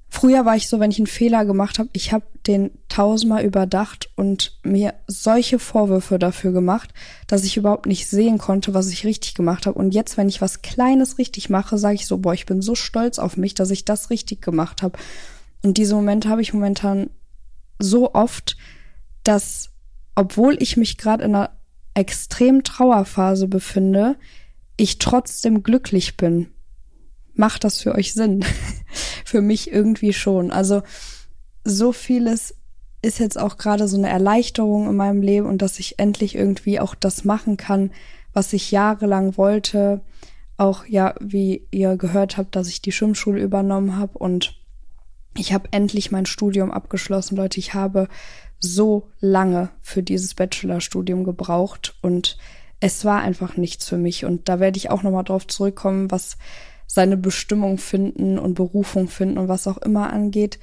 Früher 0.10 0.46
war 0.46 0.56
ich 0.56 0.70
so, 0.70 0.80
wenn 0.80 0.90
ich 0.90 1.00
einen 1.00 1.08
Fehler 1.08 1.46
gemacht 1.46 1.80
habe, 1.80 1.90
ich 1.94 2.14
habe 2.14 2.26
den 2.48 2.72
tausendmal 2.88 3.44
überdacht 3.44 4.10
und 4.16 4.58
mir 4.64 4.94
solche 5.06 5.60
Vorwürfe 5.60 6.18
dafür 6.18 6.54
gemacht, 6.54 6.94
dass 7.28 7.44
ich 7.44 7.58
überhaupt 7.58 7.86
nicht 7.86 8.08
sehen 8.08 8.38
konnte, 8.38 8.74
was 8.74 8.90
ich 8.90 9.06
richtig 9.06 9.36
gemacht 9.36 9.66
habe. 9.66 9.78
Und 9.78 9.94
jetzt, 9.94 10.18
wenn 10.18 10.30
ich 10.30 10.42
was 10.42 10.62
Kleines 10.62 11.18
richtig 11.18 11.50
mache, 11.50 11.78
sage 11.78 11.96
ich 11.96 12.08
so, 12.08 12.20
boah, 12.20 12.34
ich 12.34 12.46
bin 12.46 12.62
so 12.62 12.74
stolz 12.74 13.20
auf 13.20 13.36
mich, 13.36 13.54
dass 13.54 13.70
ich 13.70 13.84
das 13.84 14.10
richtig 14.10 14.42
gemacht 14.42 14.82
habe. 14.82 14.98
Und 15.62 15.78
diese 15.78 15.96
Momente 15.96 16.30
habe 16.30 16.42
ich 16.42 16.54
momentan 16.54 17.10
so 17.78 18.14
oft, 18.14 18.56
dass, 19.24 19.72
obwohl 20.16 20.56
ich 20.62 20.78
mich 20.78 20.98
gerade 20.98 21.26
in 21.26 21.36
einer 21.36 21.52
extremen 21.94 22.64
Trauerphase 22.64 23.48
befinde, 23.48 24.16
ich 24.78 25.00
trotzdem 25.00 25.64
glücklich 25.64 26.16
bin. 26.16 26.54
Macht 27.38 27.64
das 27.64 27.82
für 27.82 27.96
euch 27.96 28.14
Sinn? 28.14 28.44
für 29.26 29.42
mich 29.42 29.72
irgendwie 29.72 30.14
schon. 30.14 30.52
Also 30.52 30.84
so 31.64 31.92
vieles 31.92 32.56
ist 33.02 33.20
jetzt 33.20 33.40
auch 33.40 33.58
gerade 33.58 33.88
so 33.88 33.98
eine 33.98 34.10
Erleichterung 34.10 34.90
in 34.90 34.96
meinem 34.96 35.22
Leben 35.22 35.48
und 35.48 35.62
dass 35.62 35.80
ich 35.80 36.00
endlich 36.00 36.36
irgendwie 36.36 36.80
auch 36.80 36.96
das 36.96 37.24
machen 37.24 37.58
kann, 37.58 37.92
was 38.34 38.54
ich 38.54 38.72
jahrelang 38.72 39.38
wollte. 39.38 40.02
Auch 40.58 40.86
ja, 40.86 41.14
wie 41.20 41.68
ihr 41.72 41.98
gehört 41.98 42.38
habt, 42.38 42.56
dass 42.56 42.68
ich 42.68 42.82
die 42.82 42.92
Schwimmschule 42.92 43.42
übernommen 43.42 43.98
habe 43.98 44.18
und 44.18 44.56
ich 45.36 45.54
habe 45.54 45.70
endlich 45.72 46.12
mein 46.12 46.26
Studium 46.26 46.72
abgeschlossen, 46.72 47.38
Leute. 47.38 47.60
Ich 47.60 47.76
habe 47.76 48.08
so 48.60 49.10
lange 49.20 49.70
für 49.82 50.02
dieses 50.02 50.34
Bachelorstudium 50.34 51.24
gebraucht 51.24 51.96
und 52.02 52.38
es 52.80 53.06
war 53.06 53.22
einfach 53.22 53.58
nichts 53.58 53.88
für 53.88 53.98
mich. 53.98 54.26
Und 54.26 54.50
da 54.50 54.60
werde 54.60 54.78
ich 54.78 54.90
auch 54.90 55.04
nochmal 55.04 55.24
drauf 55.24 55.48
zurückkommen, 55.48 56.10
was 56.12 56.38
seine 56.88 57.18
Bestimmung 57.18 57.78
finden 57.78 58.40
und 58.40 58.56
Berufung 58.56 59.08
finden 59.10 59.38
und 59.38 59.50
was 59.50 59.68
auch 59.68 59.78
immer 59.78 60.12
angeht. 60.12 60.60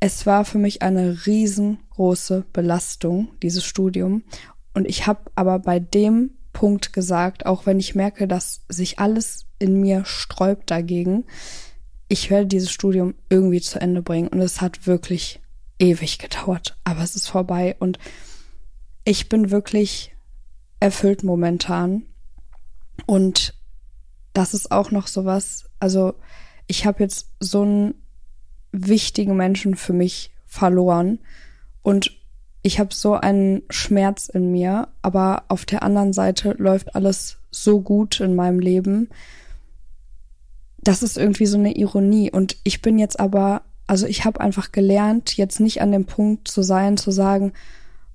Es 0.00 0.26
war 0.26 0.44
für 0.44 0.58
mich 0.58 0.82
eine 0.82 1.26
riesengroße 1.26 2.44
Belastung, 2.52 3.28
dieses 3.42 3.64
Studium. 3.64 4.24
Und 4.74 4.86
ich 4.86 5.06
habe 5.06 5.30
aber 5.36 5.58
bei 5.60 5.78
dem 5.78 6.32
Punkt 6.52 6.92
gesagt, 6.92 7.46
auch 7.46 7.66
wenn 7.66 7.78
ich 7.78 7.94
merke, 7.94 8.26
dass 8.26 8.62
sich 8.68 8.98
alles 8.98 9.46
in 9.58 9.80
mir 9.80 10.04
sträubt 10.04 10.70
dagegen, 10.70 11.24
ich 12.08 12.28
werde 12.28 12.46
dieses 12.46 12.72
Studium 12.72 13.14
irgendwie 13.28 13.60
zu 13.60 13.80
Ende 13.80 14.02
bringen. 14.02 14.28
Und 14.28 14.40
es 14.40 14.60
hat 14.60 14.86
wirklich 14.86 15.40
ewig 15.78 16.18
gedauert, 16.18 16.76
aber 16.82 17.02
es 17.02 17.14
ist 17.14 17.28
vorbei. 17.28 17.76
Und 17.78 17.98
ich 19.04 19.28
bin 19.28 19.50
wirklich 19.50 20.12
erfüllt 20.80 21.22
momentan. 21.22 22.06
Und 23.06 23.54
das 24.32 24.54
ist 24.54 24.70
auch 24.70 24.90
noch 24.90 25.06
sowas, 25.06 25.64
also 25.78 26.14
ich 26.66 26.86
habe 26.86 27.02
jetzt 27.02 27.28
so 27.40 27.62
einen 27.62 27.94
wichtigen 28.72 29.36
Menschen 29.36 29.74
für 29.74 29.92
mich 29.92 30.30
verloren 30.46 31.18
und 31.82 32.12
ich 32.62 32.78
habe 32.78 32.94
so 32.94 33.14
einen 33.14 33.62
Schmerz 33.70 34.28
in 34.28 34.52
mir, 34.52 34.88
aber 35.02 35.44
auf 35.48 35.64
der 35.64 35.82
anderen 35.82 36.12
Seite 36.12 36.54
läuft 36.58 36.94
alles 36.94 37.38
so 37.50 37.80
gut 37.80 38.20
in 38.20 38.34
meinem 38.34 38.60
Leben. 38.60 39.08
Das 40.82 41.02
ist 41.02 41.16
irgendwie 41.16 41.46
so 41.46 41.58
eine 41.58 41.76
Ironie 41.76 42.30
und 42.30 42.56
ich 42.64 42.82
bin 42.82 42.98
jetzt 42.98 43.18
aber, 43.18 43.62
also 43.86 44.06
ich 44.06 44.24
habe 44.24 44.40
einfach 44.40 44.72
gelernt, 44.72 45.36
jetzt 45.36 45.58
nicht 45.60 45.80
an 45.80 45.92
dem 45.92 46.04
Punkt 46.04 46.48
zu 46.48 46.62
sein, 46.62 46.96
zu 46.96 47.10
sagen, 47.10 47.52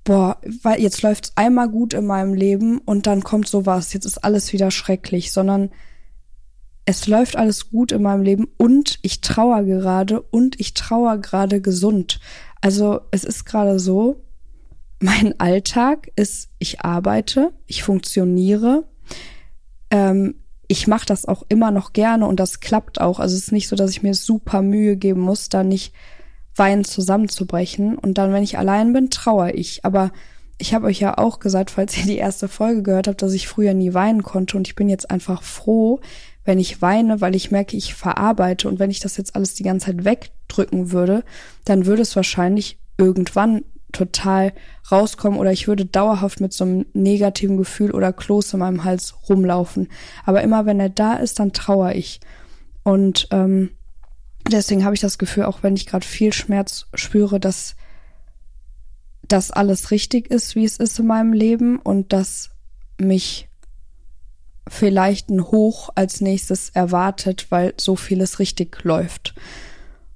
boah, 0.04 0.38
weil 0.62 0.80
jetzt 0.80 1.02
läuft's 1.02 1.32
einmal 1.34 1.68
gut 1.68 1.92
in 1.92 2.06
meinem 2.06 2.32
Leben 2.32 2.78
und 2.78 3.06
dann 3.06 3.24
kommt 3.24 3.48
sowas, 3.48 3.92
jetzt 3.92 4.06
ist 4.06 4.22
alles 4.24 4.52
wieder 4.52 4.70
schrecklich, 4.70 5.32
sondern 5.32 5.70
es 6.86 7.08
läuft 7.08 7.36
alles 7.36 7.70
gut 7.70 7.92
in 7.92 8.02
meinem 8.02 8.22
Leben 8.22 8.48
und 8.56 8.98
ich 9.02 9.20
trauer 9.20 9.64
gerade 9.64 10.20
und 10.22 10.58
ich 10.60 10.72
trauer 10.72 11.18
gerade 11.18 11.60
gesund. 11.60 12.20
Also 12.60 13.00
es 13.10 13.24
ist 13.24 13.44
gerade 13.44 13.78
so, 13.80 14.22
mein 15.00 15.38
Alltag 15.38 16.10
ist, 16.16 16.48
ich 16.58 16.80
arbeite, 16.80 17.52
ich 17.66 17.82
funktioniere, 17.82 18.84
ähm, 19.90 20.36
ich 20.68 20.86
mache 20.86 21.06
das 21.06 21.26
auch 21.26 21.44
immer 21.48 21.70
noch 21.70 21.92
gerne 21.92 22.26
und 22.26 22.40
das 22.40 22.60
klappt 22.60 23.00
auch. 23.00 23.20
Also 23.20 23.36
es 23.36 23.42
ist 23.42 23.52
nicht 23.52 23.68
so, 23.68 23.76
dass 23.76 23.90
ich 23.90 24.02
mir 24.02 24.14
super 24.14 24.62
Mühe 24.62 24.96
geben 24.96 25.20
muss, 25.20 25.48
da 25.48 25.62
nicht 25.62 25.92
weinend 26.54 26.86
zusammenzubrechen. 26.86 27.96
Und 27.98 28.18
dann, 28.18 28.32
wenn 28.32 28.42
ich 28.42 28.58
allein 28.58 28.92
bin, 28.92 29.10
trauere 29.10 29.54
ich. 29.54 29.84
Aber 29.84 30.10
ich 30.58 30.74
habe 30.74 30.86
euch 30.86 30.98
ja 30.98 31.18
auch 31.18 31.38
gesagt, 31.38 31.70
falls 31.70 31.96
ihr 31.96 32.06
die 32.06 32.16
erste 32.16 32.48
Folge 32.48 32.82
gehört 32.82 33.06
habt, 33.06 33.22
dass 33.22 33.32
ich 33.32 33.46
früher 33.46 33.74
nie 33.74 33.94
weinen 33.94 34.22
konnte. 34.22 34.56
Und 34.56 34.66
ich 34.66 34.74
bin 34.74 34.88
jetzt 34.88 35.10
einfach 35.10 35.42
froh, 35.42 36.00
wenn 36.46 36.58
ich 36.58 36.80
weine, 36.80 37.20
weil 37.20 37.34
ich 37.34 37.50
merke, 37.50 37.76
ich 37.76 37.94
verarbeite. 37.94 38.68
Und 38.68 38.78
wenn 38.78 38.90
ich 38.90 39.00
das 39.00 39.16
jetzt 39.16 39.36
alles 39.36 39.54
die 39.54 39.64
ganze 39.64 39.86
Zeit 39.86 40.04
wegdrücken 40.04 40.92
würde, 40.92 41.24
dann 41.64 41.84
würde 41.86 42.02
es 42.02 42.16
wahrscheinlich 42.16 42.78
irgendwann 42.96 43.64
total 43.92 44.52
rauskommen 44.90 45.38
oder 45.38 45.52
ich 45.52 45.68
würde 45.68 45.84
dauerhaft 45.84 46.40
mit 46.40 46.52
so 46.52 46.64
einem 46.64 46.86
negativen 46.92 47.56
Gefühl 47.56 47.90
oder 47.90 48.12
Kloß 48.12 48.54
in 48.54 48.60
meinem 48.60 48.84
Hals 48.84 49.14
rumlaufen. 49.28 49.88
Aber 50.24 50.42
immer 50.42 50.66
wenn 50.66 50.80
er 50.80 50.88
da 50.88 51.14
ist, 51.14 51.38
dann 51.40 51.52
trauere 51.52 51.94
ich. 51.94 52.20
Und 52.82 53.28
ähm, 53.32 53.70
deswegen 54.50 54.84
habe 54.84 54.94
ich 54.94 55.00
das 55.00 55.18
Gefühl, 55.18 55.44
auch 55.44 55.62
wenn 55.62 55.76
ich 55.76 55.86
gerade 55.86 56.06
viel 56.06 56.32
Schmerz 56.32 56.86
spüre, 56.94 57.40
dass 57.40 57.74
das 59.26 59.50
alles 59.50 59.90
richtig 59.90 60.30
ist, 60.30 60.54
wie 60.54 60.64
es 60.64 60.76
ist 60.76 60.98
in 60.98 61.06
meinem 61.06 61.32
Leben 61.32 61.78
und 61.78 62.12
dass 62.12 62.50
mich 62.98 63.45
vielleicht 64.68 65.30
ein 65.30 65.44
Hoch 65.44 65.90
als 65.94 66.20
nächstes 66.20 66.70
erwartet, 66.70 67.46
weil 67.50 67.74
so 67.76 67.96
vieles 67.96 68.38
richtig 68.38 68.82
läuft. 68.82 69.34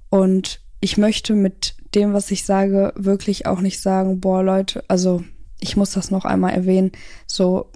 Und 0.09 0.59
ich 0.81 0.97
möchte 0.97 1.33
mit 1.33 1.75
dem, 1.95 2.13
was 2.13 2.31
ich 2.31 2.45
sage, 2.45 2.93
wirklich 2.95 3.45
auch 3.45 3.61
nicht 3.61 3.81
sagen, 3.81 4.19
boah, 4.19 4.43
Leute, 4.43 4.83
also 4.87 5.23
ich 5.59 5.77
muss 5.77 5.91
das 5.91 6.11
noch 6.11 6.25
einmal 6.25 6.53
erwähnen, 6.53 6.91
so 7.27 7.71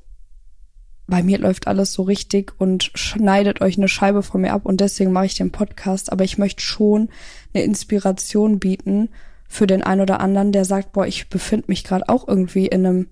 bei 1.07 1.21
mir 1.21 1.37
läuft 1.37 1.67
alles 1.67 1.93
so 1.93 2.01
richtig 2.03 2.53
und 2.57 2.91
schneidet 2.95 3.61
euch 3.61 3.77
eine 3.77 3.87
Scheibe 3.87 4.23
von 4.23 4.41
mir 4.41 4.53
ab 4.53 4.65
und 4.65 4.81
deswegen 4.81 5.11
mache 5.11 5.27
ich 5.27 5.35
den 5.35 5.51
Podcast, 5.51 6.11
aber 6.11 6.23
ich 6.23 6.39
möchte 6.39 6.63
schon 6.63 7.09
eine 7.53 7.63
Inspiration 7.63 8.59
bieten 8.59 9.09
für 9.47 9.67
den 9.67 9.83
einen 9.83 10.01
oder 10.01 10.19
anderen, 10.19 10.51
der 10.51 10.65
sagt, 10.65 10.93
boah, 10.93 11.05
ich 11.05 11.29
befinde 11.29 11.65
mich 11.67 11.83
gerade 11.83 12.09
auch 12.09 12.27
irgendwie 12.27 12.65
in 12.65 12.85
einem 12.85 13.07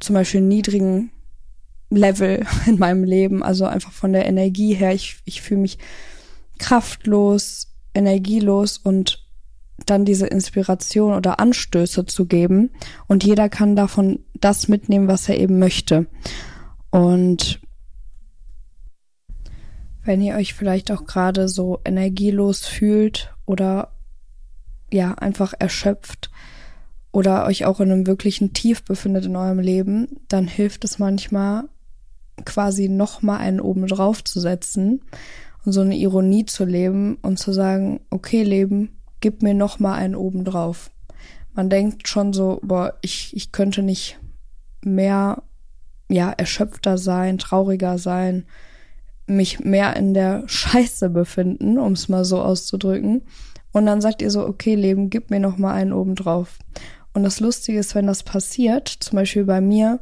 zum 0.00 0.14
Beispiel 0.14 0.42
niedrigen 0.42 1.10
Level 1.90 2.46
in 2.66 2.78
meinem 2.78 3.04
Leben, 3.04 3.42
also 3.42 3.64
einfach 3.66 3.92
von 3.92 4.12
der 4.12 4.26
Energie 4.26 4.74
her, 4.74 4.94
ich, 4.94 5.18
ich 5.24 5.42
fühle 5.42 5.60
mich 5.60 5.78
kraftlos, 6.58 7.74
energielos 7.94 8.78
und 8.78 9.24
dann 9.86 10.04
diese 10.04 10.26
Inspiration 10.26 11.14
oder 11.14 11.38
Anstöße 11.40 12.04
zu 12.04 12.26
geben 12.26 12.70
und 13.06 13.24
jeder 13.24 13.48
kann 13.48 13.76
davon 13.76 14.20
das 14.34 14.68
mitnehmen, 14.68 15.08
was 15.08 15.28
er 15.28 15.38
eben 15.38 15.58
möchte. 15.58 16.06
Und 16.90 17.60
wenn 20.02 20.20
ihr 20.20 20.36
euch 20.36 20.54
vielleicht 20.54 20.90
auch 20.90 21.04
gerade 21.04 21.48
so 21.48 21.80
energielos 21.84 22.66
fühlt 22.66 23.34
oder 23.46 23.92
ja, 24.90 25.14
einfach 25.14 25.54
erschöpft 25.58 26.30
oder 27.12 27.46
euch 27.46 27.66
auch 27.66 27.80
in 27.80 27.92
einem 27.92 28.06
wirklichen 28.06 28.52
Tief 28.52 28.84
befindet 28.84 29.26
in 29.26 29.36
eurem 29.36 29.58
Leben, 29.58 30.08
dann 30.28 30.48
hilft 30.48 30.84
es 30.84 30.98
manchmal 30.98 31.68
quasi 32.44 32.88
nochmal 32.88 33.38
einen 33.40 33.60
oben 33.60 33.86
drauf 33.86 34.24
zu 34.24 34.40
setzen 34.40 35.02
und 35.64 35.72
so 35.72 35.80
eine 35.80 35.96
Ironie 35.96 36.44
zu 36.46 36.64
leben 36.64 37.16
und 37.22 37.38
zu 37.38 37.52
sagen, 37.52 38.00
okay, 38.10 38.42
Leben, 38.42 38.98
gib 39.20 39.42
mir 39.42 39.54
noch 39.54 39.78
mal 39.78 39.94
einen 39.94 40.14
oben 40.14 40.44
drauf. 40.44 40.90
Man 41.54 41.70
denkt 41.70 42.08
schon 42.08 42.32
so, 42.32 42.60
boah, 42.62 42.94
ich, 43.02 43.34
ich 43.36 43.52
könnte 43.52 43.82
nicht 43.82 44.18
mehr, 44.84 45.42
ja, 46.08 46.30
erschöpfter 46.30 46.98
sein, 46.98 47.38
trauriger 47.38 47.98
sein, 47.98 48.46
mich 49.26 49.60
mehr 49.60 49.96
in 49.96 50.14
der 50.14 50.44
Scheiße 50.46 51.10
befinden, 51.10 51.78
um 51.78 51.92
es 51.92 52.08
mal 52.08 52.24
so 52.24 52.40
auszudrücken. 52.40 53.22
Und 53.72 53.86
dann 53.86 54.00
sagt 54.00 54.22
ihr 54.22 54.30
so, 54.30 54.46
okay, 54.46 54.74
Leben, 54.74 55.10
gib 55.10 55.30
mir 55.30 55.40
noch 55.40 55.58
mal 55.58 55.74
einen 55.74 55.92
oben 55.92 56.14
drauf. 56.14 56.58
Und 57.12 57.24
das 57.24 57.40
Lustige 57.40 57.78
ist, 57.78 57.94
wenn 57.94 58.06
das 58.06 58.22
passiert, 58.22 58.88
zum 58.88 59.16
Beispiel 59.16 59.44
bei 59.44 59.60
mir, 59.60 60.00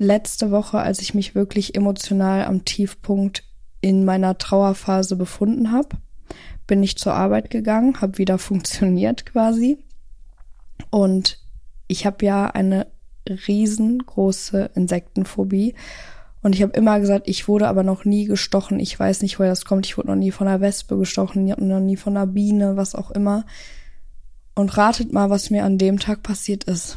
letzte 0.00 0.50
Woche, 0.50 0.78
als 0.78 1.00
ich 1.00 1.14
mich 1.14 1.34
wirklich 1.34 1.74
emotional 1.74 2.44
am 2.44 2.64
Tiefpunkt 2.64 3.44
in 3.82 4.04
meiner 4.04 4.38
Trauerphase 4.38 5.14
befunden 5.14 5.70
habe, 5.72 5.98
bin 6.66 6.82
ich 6.82 6.96
zur 6.96 7.14
Arbeit 7.14 7.50
gegangen, 7.50 8.00
habe 8.00 8.18
wieder 8.18 8.38
funktioniert 8.50 9.26
quasi. 9.26 9.78
Und 10.88 11.38
ich 11.86 12.06
habe 12.06 12.24
ja 12.24 12.46
eine 12.46 12.86
riesengroße 13.28 14.70
Insektenphobie. 14.74 15.74
Und 16.42 16.54
ich 16.54 16.62
habe 16.62 16.72
immer 16.72 16.98
gesagt, 16.98 17.28
ich 17.28 17.46
wurde 17.46 17.68
aber 17.68 17.82
noch 17.82 18.06
nie 18.06 18.24
gestochen. 18.24 18.80
Ich 18.80 18.98
weiß 18.98 19.20
nicht, 19.20 19.38
woher 19.38 19.50
das 19.50 19.66
kommt. 19.66 19.84
Ich 19.84 19.98
wurde 19.98 20.08
noch 20.08 20.16
nie 20.16 20.30
von 20.30 20.48
einer 20.48 20.62
Wespe 20.62 20.96
gestochen, 20.96 21.44
noch 21.44 21.80
nie 21.80 21.96
von 21.96 22.16
einer 22.16 22.26
Biene, 22.26 22.78
was 22.78 22.94
auch 22.94 23.10
immer. 23.10 23.44
Und 24.54 24.74
ratet 24.78 25.12
mal, 25.12 25.28
was 25.28 25.50
mir 25.50 25.64
an 25.64 25.76
dem 25.76 25.98
Tag 25.98 26.22
passiert 26.22 26.64
ist. 26.64 26.96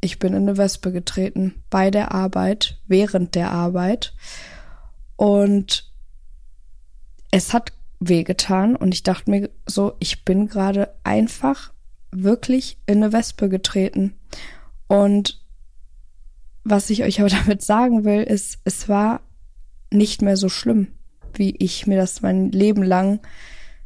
Ich 0.00 0.18
bin 0.18 0.34
in 0.34 0.42
eine 0.42 0.56
Wespe 0.56 0.92
getreten. 0.92 1.62
Bei 1.70 1.90
der 1.90 2.12
Arbeit, 2.12 2.78
während 2.86 3.34
der 3.34 3.50
Arbeit. 3.50 4.14
Und 5.16 5.90
es 7.30 7.52
hat 7.52 7.72
wehgetan 7.98 8.76
und 8.76 8.92
ich 8.94 9.02
dachte 9.02 9.30
mir 9.30 9.50
so, 9.66 9.94
ich 9.98 10.24
bin 10.24 10.48
gerade 10.48 10.94
einfach 11.02 11.72
wirklich 12.10 12.78
in 12.86 13.02
eine 13.02 13.12
Wespe 13.12 13.48
getreten. 13.48 14.14
Und 14.86 15.40
was 16.64 16.90
ich 16.90 17.02
euch 17.04 17.20
aber 17.20 17.28
damit 17.46 17.62
sagen 17.62 18.04
will, 18.04 18.22
ist, 18.22 18.58
es 18.64 18.88
war 18.88 19.20
nicht 19.90 20.22
mehr 20.22 20.36
so 20.36 20.48
schlimm, 20.48 20.88
wie 21.34 21.54
ich 21.56 21.86
mir 21.86 21.96
das 21.96 22.22
mein 22.22 22.50
Leben 22.50 22.82
lang 22.82 23.20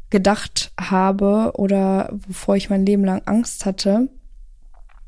gedacht 0.09 0.73
habe 0.81 1.53
oder 1.55 2.11
wovor 2.27 2.57
ich 2.57 2.69
mein 2.69 2.85
Leben 2.85 3.05
lang 3.05 3.23
Angst 3.27 3.65
hatte. 3.65 4.09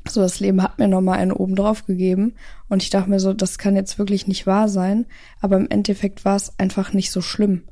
So, 0.07 0.21
das 0.21 0.39
Leben 0.39 0.61
hat 0.61 0.79
mir 0.79 0.87
nochmal 0.87 1.19
einen 1.19 1.31
oben 1.31 1.55
drauf 1.55 1.85
gegeben 1.85 2.35
und 2.67 2.83
ich 2.83 2.89
dachte 2.89 3.09
mir 3.09 3.19
so, 3.19 3.33
das 3.33 3.57
kann 3.57 3.75
jetzt 3.75 3.97
wirklich 3.97 4.27
nicht 4.27 4.45
wahr 4.45 4.67
sein, 4.67 5.05
aber 5.39 5.55
im 5.55 5.69
Endeffekt 5.69 6.25
war 6.25 6.35
es 6.35 6.53
einfach 6.59 6.93
nicht 6.93 7.11
so 7.11 7.21
schlimm. 7.21 7.63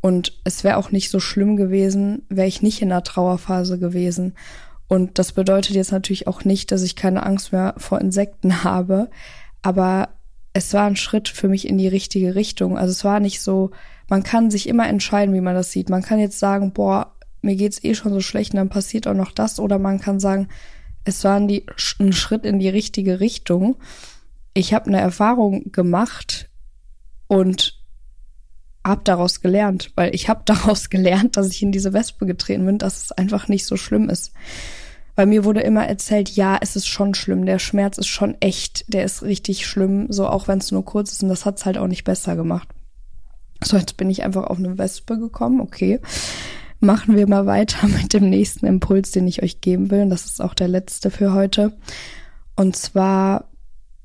Und 0.00 0.40
es 0.44 0.64
wäre 0.64 0.76
auch 0.76 0.90
nicht 0.90 1.10
so 1.10 1.20
schlimm 1.20 1.56
gewesen, 1.56 2.22
wäre 2.28 2.48
ich 2.48 2.60
nicht 2.60 2.82
in 2.82 2.88
der 2.88 3.04
Trauerphase 3.04 3.78
gewesen. 3.78 4.34
Und 4.88 5.18
das 5.18 5.32
bedeutet 5.32 5.74
jetzt 5.76 5.92
natürlich 5.92 6.26
auch 6.26 6.44
nicht, 6.44 6.72
dass 6.72 6.82
ich 6.82 6.96
keine 6.96 7.24
Angst 7.24 7.52
mehr 7.52 7.74
vor 7.78 8.00
Insekten 8.00 8.64
habe. 8.64 9.10
Aber 9.62 10.10
es 10.52 10.74
war 10.74 10.84
ein 10.86 10.96
Schritt 10.96 11.28
für 11.28 11.48
mich 11.48 11.66
in 11.66 11.78
die 11.78 11.88
richtige 11.88 12.34
Richtung. 12.34 12.76
Also 12.76 12.90
es 12.90 13.04
war 13.04 13.20
nicht 13.20 13.40
so, 13.40 13.70
man 14.08 14.24
kann 14.24 14.50
sich 14.50 14.68
immer 14.68 14.88
entscheiden, 14.88 15.34
wie 15.34 15.40
man 15.40 15.54
das 15.54 15.70
sieht. 15.70 15.88
Man 15.88 16.02
kann 16.02 16.18
jetzt 16.18 16.38
sagen, 16.38 16.72
boah, 16.72 17.14
mir 17.40 17.56
geht's 17.56 17.82
eh 17.82 17.94
schon 17.94 18.12
so 18.12 18.20
schlecht 18.20 18.52
und 18.52 18.58
dann 18.58 18.68
passiert 18.68 19.06
auch 19.06 19.14
noch 19.14 19.32
das. 19.32 19.60
Oder 19.60 19.78
man 19.78 20.00
kann 20.00 20.20
sagen, 20.20 20.48
es 21.04 21.24
war 21.24 21.36
ein, 21.36 21.50
ein 21.98 22.12
Schritt 22.12 22.44
in 22.44 22.58
die 22.58 22.68
richtige 22.68 23.20
Richtung. 23.20 23.76
Ich 24.54 24.74
habe 24.74 24.86
eine 24.86 25.00
Erfahrung 25.00 25.72
gemacht 25.72 26.48
und 27.26 27.80
habe 28.84 29.02
daraus 29.04 29.40
gelernt, 29.40 29.92
weil 29.94 30.14
ich 30.14 30.28
habe 30.28 30.42
daraus 30.46 30.90
gelernt, 30.90 31.36
dass 31.36 31.48
ich 31.48 31.62
in 31.62 31.72
diese 31.72 31.92
Wespe 31.92 32.26
getreten 32.26 32.66
bin, 32.66 32.78
dass 32.78 33.04
es 33.04 33.12
einfach 33.12 33.48
nicht 33.48 33.66
so 33.66 33.76
schlimm 33.76 34.08
ist. 34.08 34.32
Weil 35.14 35.26
mir 35.26 35.44
wurde 35.44 35.60
immer 35.60 35.86
erzählt, 35.86 36.30
ja, 36.30 36.58
es 36.60 36.74
ist 36.74 36.88
schon 36.88 37.14
schlimm, 37.14 37.44
der 37.44 37.58
Schmerz 37.58 37.98
ist 37.98 38.06
schon 38.06 38.34
echt, 38.40 38.84
der 38.92 39.04
ist 39.04 39.22
richtig 39.22 39.66
schlimm, 39.66 40.06
so 40.08 40.26
auch 40.26 40.48
wenn 40.48 40.58
es 40.58 40.72
nur 40.72 40.86
kurz 40.86 41.12
ist 41.12 41.22
und 41.22 41.28
das 41.28 41.44
hat's 41.44 41.66
halt 41.66 41.76
auch 41.76 41.86
nicht 41.86 42.04
besser 42.04 42.34
gemacht. 42.34 42.68
So, 43.62 43.76
jetzt 43.76 43.98
bin 43.98 44.08
ich 44.08 44.22
einfach 44.22 44.44
auf 44.44 44.58
eine 44.58 44.78
Wespe 44.78 45.18
gekommen, 45.18 45.60
okay. 45.60 46.00
Machen 46.82 47.16
wir 47.16 47.26
mal 47.26 47.46
weiter 47.46 47.86
mit 47.88 48.12
dem 48.12 48.28
nächsten 48.28 48.66
Impuls, 48.66 49.12
den 49.12 49.26
ich 49.26 49.42
euch 49.42 49.60
geben 49.60 49.90
will. 49.90 50.02
Und 50.02 50.10
das 50.10 50.26
ist 50.26 50.42
auch 50.42 50.54
der 50.54 50.68
letzte 50.68 51.10
für 51.10 51.32
heute. 51.32 51.72
Und 52.56 52.76
zwar, 52.76 53.48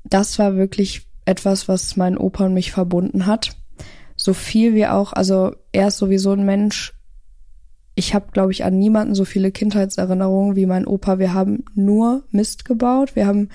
das 0.04 0.38
war 0.38 0.56
wirklich 0.56 1.06
etwas, 1.26 1.68
was 1.68 1.96
mein 1.96 2.16
Opa 2.16 2.46
und 2.46 2.54
mich 2.54 2.72
verbunden 2.72 3.26
hat 3.26 3.54
so 4.18 4.34
viel 4.34 4.74
wie 4.74 4.86
auch, 4.86 5.12
also 5.12 5.54
er 5.72 5.88
ist 5.88 5.98
sowieso 5.98 6.32
ein 6.32 6.44
Mensch. 6.44 6.92
Ich 7.94 8.14
habe, 8.14 8.26
glaube 8.32 8.52
ich, 8.52 8.64
an 8.64 8.78
niemanden 8.78 9.14
so 9.14 9.24
viele 9.24 9.52
Kindheitserinnerungen 9.52 10.56
wie 10.56 10.66
mein 10.66 10.86
Opa. 10.86 11.18
Wir 11.18 11.32
haben 11.32 11.64
nur 11.74 12.24
Mist 12.30 12.64
gebaut. 12.64 13.16
Wir 13.16 13.26
haben 13.26 13.48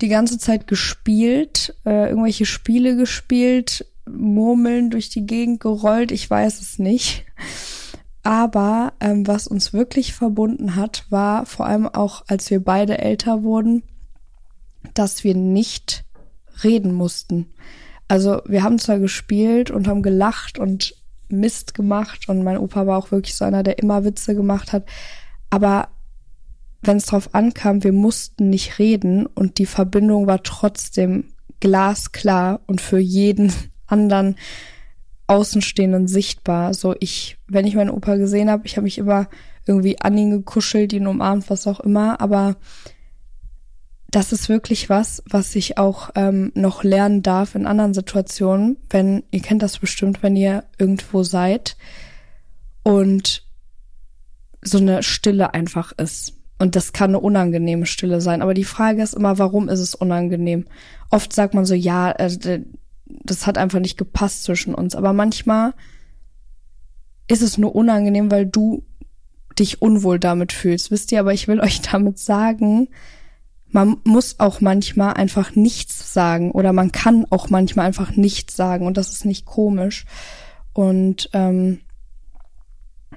die 0.00 0.08
ganze 0.08 0.38
Zeit 0.38 0.66
gespielt, 0.66 1.74
äh, 1.84 2.08
irgendwelche 2.10 2.46
Spiele 2.46 2.96
gespielt, 2.96 3.86
Murmeln 4.06 4.90
durch 4.90 5.08
die 5.08 5.26
Gegend 5.26 5.60
gerollt. 5.60 6.12
Ich 6.12 6.28
weiß 6.28 6.60
es 6.60 6.78
nicht. 6.78 7.24
Aber 8.24 8.94
ähm, 9.00 9.26
was 9.26 9.46
uns 9.46 9.72
wirklich 9.72 10.14
verbunden 10.14 10.76
hat, 10.76 11.04
war 11.10 11.46
vor 11.46 11.66
allem 11.66 11.86
auch, 11.86 12.24
als 12.26 12.50
wir 12.50 12.64
beide 12.64 12.98
älter 12.98 13.42
wurden, 13.42 13.82
dass 14.94 15.24
wir 15.24 15.34
nicht 15.34 16.04
reden 16.64 16.92
mussten. 16.94 17.52
Also 18.08 18.40
wir 18.46 18.62
haben 18.62 18.78
zwar 18.78 18.98
gespielt 18.98 19.70
und 19.70 19.86
haben 19.86 20.02
gelacht 20.02 20.58
und 20.58 20.94
Mist 21.28 21.74
gemacht 21.74 22.28
und 22.28 22.42
mein 22.42 22.58
Opa 22.58 22.86
war 22.86 22.98
auch 22.98 23.10
wirklich 23.10 23.34
so 23.34 23.44
einer, 23.44 23.62
der 23.62 23.78
immer 23.78 24.04
Witze 24.04 24.34
gemacht 24.34 24.72
hat, 24.72 24.86
aber 25.50 25.88
wenn 26.82 26.98
es 26.98 27.06
drauf 27.06 27.34
ankam, 27.34 27.82
wir 27.82 27.92
mussten 27.92 28.50
nicht 28.50 28.78
reden 28.78 29.26
und 29.26 29.58
die 29.58 29.66
Verbindung 29.66 30.26
war 30.26 30.42
trotzdem 30.42 31.32
glasklar 31.60 32.60
und 32.66 32.80
für 32.80 32.98
jeden 32.98 33.52
anderen 33.86 34.36
Außenstehenden 35.26 36.06
sichtbar. 36.06 36.74
So 36.74 36.94
ich, 37.00 37.38
wenn 37.46 37.66
ich 37.66 37.74
meinen 37.74 37.90
Opa 37.90 38.16
gesehen 38.16 38.50
habe, 38.50 38.66
ich 38.66 38.76
habe 38.76 38.84
mich 38.84 38.98
immer 38.98 39.28
irgendwie 39.66 40.00
an 40.00 40.16
ihn 40.18 40.30
gekuschelt, 40.30 40.92
ihn 40.92 41.06
umarmt, 41.06 41.48
was 41.48 41.66
auch 41.66 41.80
immer, 41.80 42.20
aber 42.20 42.56
das 44.10 44.32
ist 44.32 44.48
wirklich 44.48 44.88
was, 44.88 45.22
was 45.28 45.56
ich 45.56 45.76
auch 45.76 46.10
ähm, 46.14 46.52
noch 46.54 46.84
lernen 46.84 47.22
darf 47.22 47.56
in 47.56 47.66
anderen 47.66 47.94
Situationen, 47.94 48.76
wenn, 48.90 49.24
ihr 49.32 49.40
kennt 49.40 49.62
das 49.62 49.78
bestimmt, 49.78 50.22
wenn 50.22 50.36
ihr 50.36 50.64
irgendwo 50.78 51.24
seid 51.24 51.76
und 52.84 53.44
so 54.62 54.78
eine 54.78 55.02
Stille 55.02 55.52
einfach 55.52 55.92
ist. 55.92 56.34
Und 56.58 56.76
das 56.76 56.92
kann 56.92 57.10
eine 57.10 57.20
unangenehme 57.20 57.86
Stille 57.86 58.20
sein. 58.20 58.40
Aber 58.40 58.54
die 58.54 58.64
Frage 58.64 59.02
ist 59.02 59.14
immer, 59.14 59.38
warum 59.38 59.68
ist 59.68 59.80
es 59.80 59.96
unangenehm? 59.96 60.66
Oft 61.10 61.32
sagt 61.32 61.54
man 61.54 61.64
so, 61.64 61.74
ja, 61.74 62.12
äh, 62.12 62.60
das 63.22 63.46
hat 63.46 63.58
einfach 63.58 63.80
nicht 63.80 63.96
gepasst 63.96 64.44
zwischen 64.44 64.74
uns. 64.74 64.94
Aber 64.94 65.12
manchmal 65.12 65.74
ist 67.28 67.42
es 67.42 67.58
nur 67.58 67.74
unangenehm, 67.74 68.30
weil 68.30 68.46
du 68.46 68.84
dich 69.58 69.80
unwohl 69.82 70.18
damit 70.18 70.52
fühlst. 70.52 70.90
Wisst 70.90 71.12
ihr, 71.12 71.20
aber 71.20 71.32
ich 71.32 71.48
will 71.48 71.60
euch 71.60 71.80
damit 71.92 72.18
sagen, 72.18 72.88
man 73.68 73.96
muss 74.04 74.38
auch 74.38 74.60
manchmal 74.60 75.14
einfach 75.14 75.56
nichts 75.56 76.12
sagen 76.12 76.52
oder 76.52 76.72
man 76.72 76.92
kann 76.92 77.26
auch 77.30 77.50
manchmal 77.50 77.86
einfach 77.86 78.14
nichts 78.14 78.54
sagen 78.54 78.86
und 78.86 78.96
das 78.96 79.10
ist 79.10 79.24
nicht 79.24 79.46
komisch. 79.46 80.04
Und 80.72 81.28
ähm, 81.32 81.80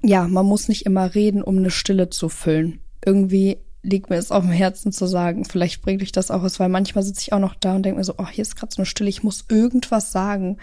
ja, 0.03 0.27
man 0.27 0.45
muss 0.45 0.67
nicht 0.67 0.85
immer 0.85 1.13
reden, 1.13 1.43
um 1.43 1.57
eine 1.57 1.69
Stille 1.69 2.09
zu 2.09 2.29
füllen. 2.29 2.79
Irgendwie 3.05 3.59
liegt 3.87 4.09
mir 4.09 4.17
es 4.17 4.31
auf 4.31 4.43
dem 4.43 4.51
Herzen 4.51 4.91
zu 4.91 5.07
sagen, 5.07 5.45
vielleicht 5.45 5.81
bringt 5.81 6.01
euch 6.01 6.11
das 6.11 6.29
auch 6.29 6.43
was, 6.43 6.59
weil 6.59 6.67
manchmal 6.67 7.03
sitze 7.03 7.21
ich 7.21 7.33
auch 7.33 7.39
noch 7.39 7.55
da 7.55 7.75
und 7.75 7.83
denke 7.83 7.97
mir 7.97 8.03
so, 8.03 8.15
oh, 8.17 8.27
hier 8.27 8.41
ist 8.41 8.57
gerade 8.57 8.73
so 8.73 8.79
eine 8.79 8.85
Stille, 8.85 9.09
ich 9.09 9.23
muss 9.23 9.45
irgendwas 9.49 10.11
sagen. 10.11 10.57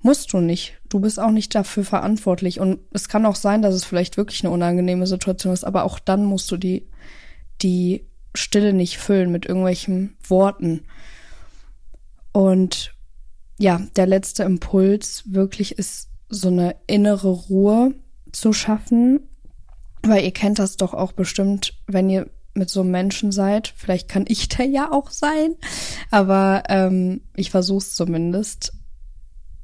Musst 0.00 0.32
du 0.32 0.38
nicht. 0.38 0.78
Du 0.88 1.00
bist 1.00 1.20
auch 1.20 1.30
nicht 1.30 1.54
dafür 1.54 1.84
verantwortlich. 1.84 2.60
Und 2.60 2.78
es 2.92 3.08
kann 3.08 3.26
auch 3.26 3.34
sein, 3.34 3.62
dass 3.62 3.74
es 3.74 3.84
vielleicht 3.84 4.16
wirklich 4.16 4.42
eine 4.42 4.52
unangenehme 4.52 5.06
Situation 5.06 5.52
ist, 5.52 5.64
aber 5.64 5.84
auch 5.84 5.98
dann 5.98 6.24
musst 6.24 6.50
du 6.50 6.56
die, 6.56 6.88
die 7.60 8.06
Stille 8.34 8.72
nicht 8.72 8.98
füllen 8.98 9.30
mit 9.30 9.44
irgendwelchen 9.44 10.16
Worten. 10.26 10.84
Und 12.32 12.94
ja, 13.58 13.82
der 13.96 14.06
letzte 14.06 14.44
Impuls 14.44 15.24
wirklich 15.26 15.76
ist 15.78 16.08
so 16.28 16.48
eine 16.48 16.76
innere 16.86 17.28
Ruhe 17.28 17.94
zu 18.32 18.52
schaffen, 18.52 19.20
weil 20.02 20.24
ihr 20.24 20.30
kennt 20.30 20.58
das 20.58 20.76
doch 20.76 20.94
auch 20.94 21.12
bestimmt, 21.12 21.74
wenn 21.86 22.08
ihr 22.08 22.30
mit 22.58 22.70
so 22.70 22.80
einem 22.80 22.90
Menschen 22.90 23.32
seid. 23.32 23.72
Vielleicht 23.76 24.08
kann 24.08 24.24
ich 24.28 24.48
der 24.48 24.66
ja 24.66 24.92
auch 24.92 25.10
sein, 25.10 25.54
aber 26.10 26.64
ähm, 26.68 27.22
ich 27.34 27.50
versuche 27.50 27.78
es 27.78 27.94
zumindest, 27.94 28.72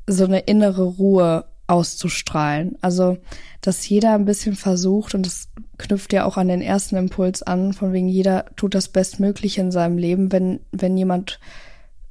so 0.07 0.25
eine 0.25 0.41
innere 0.41 0.85
Ruhe 0.85 1.47
auszustrahlen. 1.67 2.77
Also, 2.81 3.19
dass 3.61 3.89
jeder 3.89 4.15
ein 4.15 4.27
bisschen 4.27 4.55
versucht, 4.55 5.15
und 5.15 5.25
das 5.27 5.49
knüpft 5.79 6.13
ja 6.13 6.25
auch 6.25 6.37
an 6.37 6.49
den 6.49 6.61
ersten 6.61 6.97
Impuls 6.97 7.43
an, 7.43 7.73
von 7.73 7.93
wegen 7.93 8.09
jeder 8.09 8.47
tut 8.57 8.75
das 8.75 8.89
Bestmögliche 8.89 9.61
in 9.61 9.73
seinem 9.73 9.99
Leben, 9.99 10.31
wenn, 10.31 10.61
wenn 10.73 10.97
jemand 10.97 11.41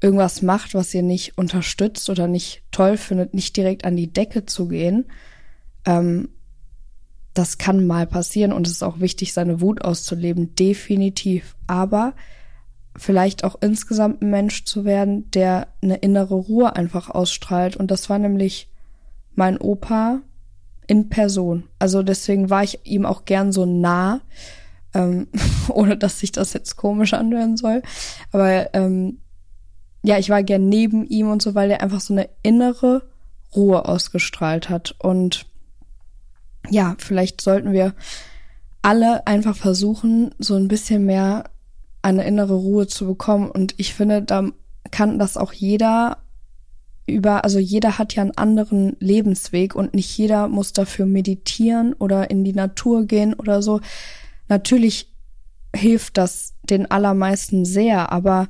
irgendwas 0.02 0.42
macht, 0.42 0.74
was 0.74 0.94
ihr 0.94 1.04
nicht 1.04 1.38
unterstützt 1.38 2.10
oder 2.10 2.28
nicht 2.28 2.64
toll 2.72 2.98
findet, 2.98 3.34
nicht 3.34 3.56
direkt 3.56 3.86
an 3.86 3.96
die 3.96 4.12
Decke 4.12 4.46
zu 4.46 4.68
gehen. 4.68 5.06
Ähm, 5.86 6.30
das 7.34 7.58
kann 7.58 7.88
mal 7.88 8.06
passieren 8.06 8.52
und 8.52 8.68
es 8.68 8.74
ist 8.74 8.84
auch 8.84 9.00
wichtig, 9.00 9.34
seine 9.34 9.62
Wut 9.62 9.84
auszuleben, 9.84 10.56
definitiv. 10.56 11.56
Aber 11.68 12.14
vielleicht 12.96 13.44
auch 13.44 13.56
insgesamt 13.62 14.22
ein 14.22 14.30
Mensch 14.30 14.66
zu 14.66 14.86
werden, 14.86 15.30
der 15.32 15.68
eine 15.82 15.96
innere 15.96 16.36
Ruhe 16.36 16.76
einfach 16.76 17.10
ausstrahlt. 17.10 17.76
Und 17.76 17.90
das 17.90 18.10
war 18.10 18.20
nämlich 18.20 18.70
mein 19.36 19.58
Opa 19.58 20.22
in 20.88 21.10
Person. 21.10 21.64
Also 21.80 22.04
deswegen 22.04 22.50
war 22.50 22.64
ich 22.64 22.80
ihm 22.84 23.06
auch 23.06 23.26
gern 23.26 23.52
so 23.52 23.66
nah, 23.66 24.22
ähm, 24.94 25.28
ohne 25.70 25.98
dass 25.98 26.20
sich 26.20 26.32
das 26.32 26.54
jetzt 26.54 26.76
komisch 26.76 27.14
anhören 27.14 27.58
soll. 27.58 27.82
Aber 28.32 28.74
ähm, 28.76 29.20
ja, 30.04 30.20
ich 30.20 30.30
war 30.30 30.44
gern 30.44 30.70
neben 30.70 31.06
ihm 31.08 31.30
und 31.30 31.42
so, 31.42 31.56
weil 31.56 31.72
er 31.72 31.82
einfach 31.82 32.02
so 32.02 32.14
eine 32.14 32.30
innere 32.44 33.04
Ruhe 33.56 33.86
ausgestrahlt 33.86 34.70
hat. 34.70 34.96
Und 35.00 35.48
ja, 36.70 36.96
vielleicht 36.98 37.42
sollten 37.42 37.74
wir 37.74 37.94
alle 38.82 39.26
einfach 39.28 39.56
versuchen, 39.56 40.34
so 40.40 40.56
ein 40.56 40.68
bisschen 40.68 41.06
mehr 41.06 41.46
eine 42.02 42.26
innere 42.26 42.56
Ruhe 42.56 42.88
zu 42.88 43.08
bekommen. 43.08 43.50
Und 43.50 43.76
ich 43.78 43.94
finde, 43.94 44.22
da 44.22 44.50
kann 44.92 45.20
das 45.20 45.38
auch 45.38 45.54
jeder 45.54 46.18
über, 47.06 47.44
also 47.44 47.60
jeder 47.60 47.98
hat 47.98 48.14
ja 48.14 48.22
einen 48.22 48.38
anderen 48.38 48.96
Lebensweg 49.00 49.76
und 49.76 49.94
nicht 49.94 50.18
jeder 50.18 50.48
muss 50.48 50.74
dafür 50.74 51.06
meditieren 51.06 51.94
oder 51.94 52.30
in 52.30 52.44
die 52.44 52.54
Natur 52.54 53.06
gehen 53.06 53.34
oder 53.34 53.62
so. 53.62 53.82
Natürlich 54.48 55.12
hilft 55.76 56.18
das 56.18 56.54
den 56.64 56.90
allermeisten 56.90 57.66
sehr, 57.66 58.12
aber 58.12 58.48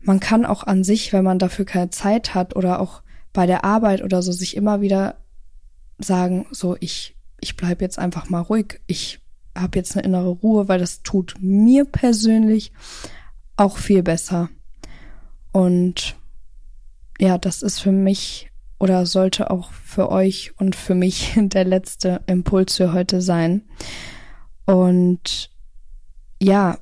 man 0.00 0.20
kann 0.20 0.44
auch 0.44 0.64
an 0.64 0.84
sich, 0.84 1.12
wenn 1.12 1.24
man 1.24 1.38
dafür 1.38 1.64
keine 1.64 1.90
Zeit 1.90 2.34
hat 2.34 2.56
oder 2.56 2.80
auch 2.80 3.02
bei 3.32 3.46
der 3.46 3.64
Arbeit 3.64 4.02
oder 4.02 4.22
so, 4.22 4.32
sich 4.32 4.56
immer 4.56 4.80
wieder 4.80 5.16
sagen, 5.98 6.46
so 6.50 6.76
ich, 6.80 7.16
ich 7.40 7.56
bleib 7.56 7.80
jetzt 7.80 7.98
einfach 7.98 8.28
mal 8.28 8.40
ruhig, 8.40 8.80
ich 8.86 9.20
habe 9.56 9.78
jetzt 9.78 9.96
eine 9.96 10.04
innere 10.04 10.28
Ruhe, 10.28 10.68
weil 10.68 10.78
das 10.78 11.02
tut 11.02 11.34
mir 11.40 11.84
persönlich 11.84 12.72
auch 13.56 13.76
viel 13.76 14.02
besser. 14.02 14.48
Und 15.52 16.16
ja, 17.18 17.38
das 17.38 17.62
ist 17.62 17.80
für 17.80 17.92
mich 17.92 18.50
oder 18.78 19.06
sollte 19.06 19.50
auch 19.50 19.72
für 19.72 20.10
euch 20.10 20.52
und 20.58 20.76
für 20.76 20.94
mich 20.94 21.34
der 21.36 21.64
letzte 21.64 22.20
Impuls 22.26 22.76
für 22.76 22.92
heute 22.92 23.20
sein. 23.20 23.62
Und 24.64 25.50
ja, 26.40 26.78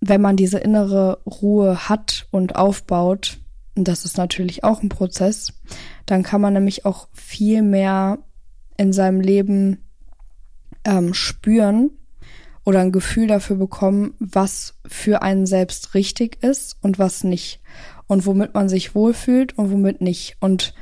wenn 0.00 0.20
man 0.20 0.36
diese 0.36 0.58
innere 0.58 1.20
Ruhe 1.24 1.88
hat 1.88 2.26
und 2.30 2.56
aufbaut, 2.56 3.38
und 3.74 3.88
das 3.88 4.04
ist 4.04 4.18
natürlich 4.18 4.64
auch 4.64 4.82
ein 4.82 4.88
Prozess, 4.88 5.54
dann 6.06 6.22
kann 6.22 6.40
man 6.40 6.52
nämlich 6.52 6.84
auch 6.84 7.08
viel 7.12 7.62
mehr 7.62 8.18
in 8.82 8.92
seinem 8.92 9.20
Leben 9.20 9.78
ähm, 10.84 11.14
spüren 11.14 11.90
oder 12.64 12.80
ein 12.80 12.92
Gefühl 12.92 13.28
dafür 13.28 13.56
bekommen, 13.56 14.14
was 14.18 14.74
für 14.86 15.22
einen 15.22 15.46
selbst 15.46 15.94
richtig 15.94 16.42
ist 16.42 16.76
und 16.82 16.98
was 16.98 17.24
nicht 17.24 17.60
und 18.06 18.26
womit 18.26 18.54
man 18.54 18.68
sich 18.68 18.94
wohlfühlt 18.94 19.56
und 19.56 19.70
womit 19.70 20.00
nicht. 20.00 20.36
Und 20.40 20.74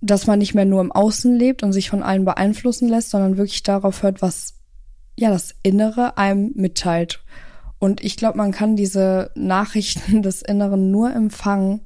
dass 0.00 0.26
man 0.26 0.40
nicht 0.40 0.54
mehr 0.54 0.64
nur 0.64 0.80
im 0.80 0.92
Außen 0.92 1.34
lebt 1.34 1.62
und 1.62 1.72
sich 1.72 1.88
von 1.88 2.02
allen 2.02 2.24
beeinflussen 2.24 2.88
lässt, 2.88 3.10
sondern 3.10 3.36
wirklich 3.36 3.62
darauf 3.62 4.02
hört, 4.02 4.20
was 4.20 4.54
ja 5.16 5.30
das 5.30 5.54
Innere 5.62 6.18
einem 6.18 6.50
mitteilt. 6.56 7.22
Und 7.78 8.02
ich 8.02 8.16
glaube, 8.16 8.38
man 8.38 8.50
kann 8.50 8.76
diese 8.76 9.30
Nachrichten 9.36 10.22
des 10.22 10.42
Inneren 10.42 10.90
nur 10.90 11.12
empfangen, 11.12 11.82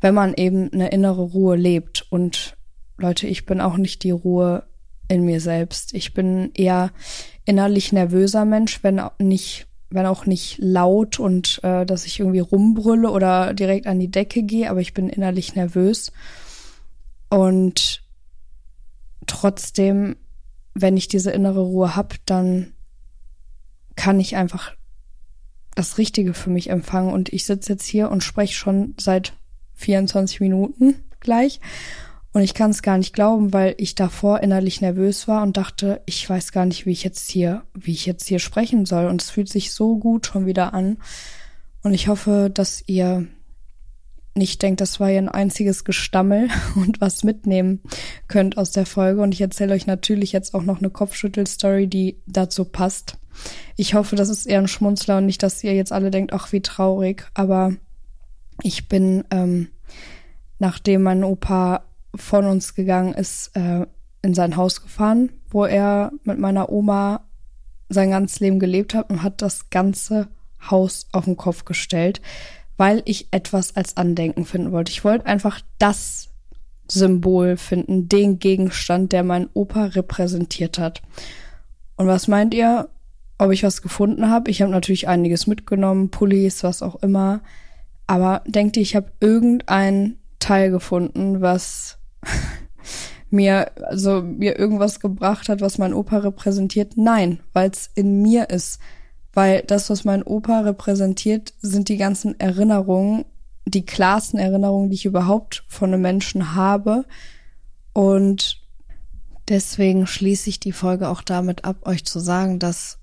wenn 0.00 0.14
man 0.14 0.34
eben 0.34 0.70
eine 0.72 0.90
innere 0.90 1.22
Ruhe 1.22 1.56
lebt. 1.56 2.06
Und 2.10 2.56
Leute, 3.02 3.26
ich 3.26 3.44
bin 3.46 3.60
auch 3.60 3.76
nicht 3.76 4.02
die 4.04 4.12
Ruhe 4.12 4.64
in 5.08 5.24
mir 5.24 5.40
selbst. 5.40 5.92
Ich 5.92 6.14
bin 6.14 6.50
eher 6.54 6.90
innerlich 7.44 7.92
nervöser 7.92 8.44
Mensch, 8.44 8.82
wenn 8.82 9.00
nicht 9.18 9.66
wenn 9.94 10.06
auch 10.06 10.24
nicht 10.24 10.56
laut 10.58 11.18
und 11.20 11.60
äh, 11.64 11.84
dass 11.84 12.06
ich 12.06 12.18
irgendwie 12.18 12.40
rumbrülle 12.40 13.10
oder 13.10 13.52
direkt 13.52 13.86
an 13.86 14.00
die 14.00 14.10
Decke 14.10 14.42
gehe, 14.42 14.70
aber 14.70 14.80
ich 14.80 14.94
bin 14.94 15.10
innerlich 15.10 15.54
nervös. 15.54 16.12
Und 17.28 18.02
trotzdem, 19.26 20.16
wenn 20.72 20.96
ich 20.96 21.08
diese 21.08 21.30
innere 21.30 21.60
Ruhe 21.60 21.94
habe, 21.94 22.16
dann 22.24 22.72
kann 23.94 24.18
ich 24.18 24.36
einfach 24.36 24.72
das 25.74 25.98
Richtige 25.98 26.32
für 26.32 26.48
mich 26.48 26.70
empfangen. 26.70 27.12
Und 27.12 27.30
ich 27.30 27.44
sitze 27.44 27.74
jetzt 27.74 27.86
hier 27.86 28.10
und 28.10 28.24
spreche 28.24 28.54
schon 28.54 28.94
seit 28.98 29.34
24 29.74 30.40
Minuten 30.40 30.94
gleich. 31.20 31.60
Und 32.32 32.42
ich 32.42 32.54
kann 32.54 32.70
es 32.70 32.82
gar 32.82 32.96
nicht 32.96 33.12
glauben, 33.12 33.52
weil 33.52 33.74
ich 33.76 33.94
davor 33.94 34.40
innerlich 34.40 34.80
nervös 34.80 35.28
war 35.28 35.42
und 35.42 35.56
dachte, 35.56 36.00
ich 36.06 36.28
weiß 36.28 36.52
gar 36.52 36.64
nicht, 36.64 36.86
wie 36.86 36.92
ich 36.92 37.04
jetzt 37.04 37.30
hier, 37.30 37.62
wie 37.74 37.92
ich 37.92 38.06
jetzt 38.06 38.26
hier 38.26 38.38
sprechen 38.38 38.86
soll. 38.86 39.06
Und 39.06 39.20
es 39.20 39.30
fühlt 39.30 39.50
sich 39.50 39.72
so 39.72 39.98
gut 39.98 40.26
schon 40.26 40.46
wieder 40.46 40.72
an. 40.72 40.96
Und 41.82 41.92
ich 41.92 42.08
hoffe, 42.08 42.50
dass 42.52 42.82
ihr 42.86 43.26
nicht 44.34 44.62
denkt, 44.62 44.80
das 44.80 44.98
war 44.98 45.10
ja 45.10 45.18
ein 45.18 45.28
einziges 45.28 45.84
Gestammel 45.84 46.48
und 46.74 47.02
was 47.02 47.22
mitnehmen 47.22 47.80
könnt 48.28 48.56
aus 48.56 48.70
der 48.70 48.86
Folge. 48.86 49.20
Und 49.20 49.32
ich 49.32 49.42
erzähle 49.42 49.74
euch 49.74 49.86
natürlich 49.86 50.32
jetzt 50.32 50.54
auch 50.54 50.62
noch 50.62 50.78
eine 50.78 50.88
Kopfschüttel-Story, 50.88 51.86
die 51.86 52.22
dazu 52.26 52.64
passt. 52.64 53.18
Ich 53.76 53.94
hoffe, 53.94 54.16
das 54.16 54.30
ist 54.30 54.46
eher 54.46 54.58
ein 54.58 54.68
Schmunzler 54.68 55.18
und 55.18 55.26
nicht, 55.26 55.42
dass 55.42 55.62
ihr 55.64 55.74
jetzt 55.74 55.92
alle 55.92 56.10
denkt, 56.10 56.32
ach, 56.32 56.52
wie 56.52 56.62
traurig. 56.62 57.26
Aber 57.34 57.74
ich 58.62 58.88
bin, 58.88 59.24
ähm, 59.30 59.68
nachdem 60.58 61.02
mein 61.02 61.24
Opa 61.24 61.84
von 62.14 62.44
uns 62.46 62.74
gegangen 62.74 63.14
ist, 63.14 63.50
äh, 63.56 63.86
in 64.22 64.34
sein 64.34 64.56
Haus 64.56 64.82
gefahren, 64.82 65.30
wo 65.50 65.64
er 65.64 66.12
mit 66.24 66.38
meiner 66.38 66.70
Oma 66.70 67.24
sein 67.88 68.10
ganzes 68.10 68.40
Leben 68.40 68.58
gelebt 68.58 68.94
hat 68.94 69.10
und 69.10 69.22
hat 69.22 69.42
das 69.42 69.70
ganze 69.70 70.28
Haus 70.70 71.06
auf 71.12 71.24
den 71.24 71.36
Kopf 71.36 71.64
gestellt, 71.64 72.20
weil 72.76 73.02
ich 73.04 73.28
etwas 73.32 73.76
als 73.76 73.96
Andenken 73.96 74.44
finden 74.44 74.72
wollte. 74.72 74.92
Ich 74.92 75.04
wollte 75.04 75.26
einfach 75.26 75.60
das 75.78 76.28
Symbol 76.88 77.56
finden, 77.56 78.08
den 78.08 78.38
Gegenstand, 78.38 79.12
der 79.12 79.24
mein 79.24 79.48
Opa 79.54 79.86
repräsentiert 79.86 80.78
hat. 80.78 81.02
Und 81.96 82.06
was 82.06 82.28
meint 82.28 82.54
ihr, 82.54 82.88
ob 83.38 83.50
ich 83.50 83.62
was 83.62 83.82
gefunden 83.82 84.30
habe? 84.30 84.50
Ich 84.50 84.62
habe 84.62 84.70
natürlich 84.70 85.08
einiges 85.08 85.46
mitgenommen, 85.46 86.10
Pullis, 86.10 86.62
was 86.62 86.82
auch 86.82 86.96
immer. 87.02 87.40
Aber 88.06 88.42
denkt 88.46 88.76
ihr, 88.76 88.82
ich 88.82 88.94
habe 88.94 89.12
irgendein 89.20 90.16
Teil 90.38 90.70
gefunden, 90.70 91.40
was 91.40 91.98
mir, 93.30 93.72
also 93.86 94.22
mir 94.22 94.58
irgendwas 94.58 95.00
gebracht 95.00 95.48
hat, 95.48 95.60
was 95.60 95.78
mein 95.78 95.94
Opa 95.94 96.18
repräsentiert? 96.18 96.96
Nein, 96.96 97.40
weil 97.52 97.70
es 97.70 97.90
in 97.94 98.22
mir 98.22 98.50
ist. 98.50 98.78
Weil 99.32 99.62
das, 99.62 99.88
was 99.88 100.04
mein 100.04 100.22
Opa 100.22 100.60
repräsentiert, 100.60 101.54
sind 101.60 101.88
die 101.88 101.96
ganzen 101.96 102.38
Erinnerungen, 102.38 103.24
die 103.64 103.86
klarsten 103.86 104.38
Erinnerungen, 104.38 104.90
die 104.90 104.96
ich 104.96 105.06
überhaupt 105.06 105.64
von 105.68 105.92
einem 105.92 106.02
Menschen 106.02 106.54
habe. 106.54 107.06
Und 107.94 108.60
deswegen 109.48 110.06
schließe 110.06 110.50
ich 110.50 110.60
die 110.60 110.72
Folge 110.72 111.08
auch 111.08 111.22
damit 111.22 111.64
ab, 111.64 111.86
euch 111.86 112.04
zu 112.04 112.20
sagen, 112.20 112.58
dass 112.58 112.98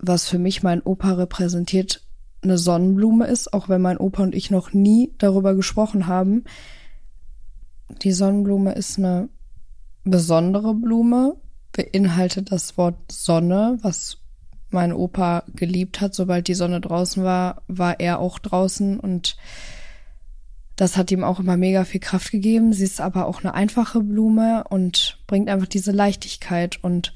was 0.00 0.28
für 0.28 0.38
mich 0.38 0.62
mein 0.62 0.82
Opa 0.82 1.12
repräsentiert, 1.12 2.02
eine 2.42 2.58
Sonnenblume 2.58 3.26
ist, 3.26 3.52
auch 3.52 3.68
wenn 3.68 3.80
mein 3.80 3.96
Opa 3.96 4.22
und 4.22 4.34
ich 4.34 4.50
noch 4.50 4.72
nie 4.72 5.14
darüber 5.18 5.54
gesprochen 5.54 6.06
haben. 6.06 6.44
Die 8.02 8.12
Sonnenblume 8.12 8.72
ist 8.72 8.98
eine 8.98 9.28
besondere 10.04 10.74
Blume, 10.74 11.36
beinhaltet 11.72 12.52
das 12.52 12.76
Wort 12.76 12.96
Sonne, 13.10 13.78
was 13.82 14.18
mein 14.70 14.92
Opa 14.92 15.44
geliebt 15.54 16.00
hat. 16.00 16.14
Sobald 16.14 16.48
die 16.48 16.54
Sonne 16.54 16.80
draußen 16.80 17.24
war, 17.24 17.62
war 17.68 18.00
er 18.00 18.18
auch 18.18 18.38
draußen 18.38 19.00
und 19.00 19.36
das 20.76 20.96
hat 20.96 21.10
ihm 21.12 21.22
auch 21.22 21.38
immer 21.38 21.56
mega 21.56 21.84
viel 21.84 22.00
Kraft 22.00 22.32
gegeben. 22.32 22.72
Sie 22.72 22.84
ist 22.84 23.00
aber 23.00 23.26
auch 23.26 23.40
eine 23.40 23.54
einfache 23.54 24.00
Blume 24.00 24.64
und 24.68 25.18
bringt 25.26 25.48
einfach 25.48 25.68
diese 25.68 25.92
Leichtigkeit. 25.92 26.82
Und 26.82 27.14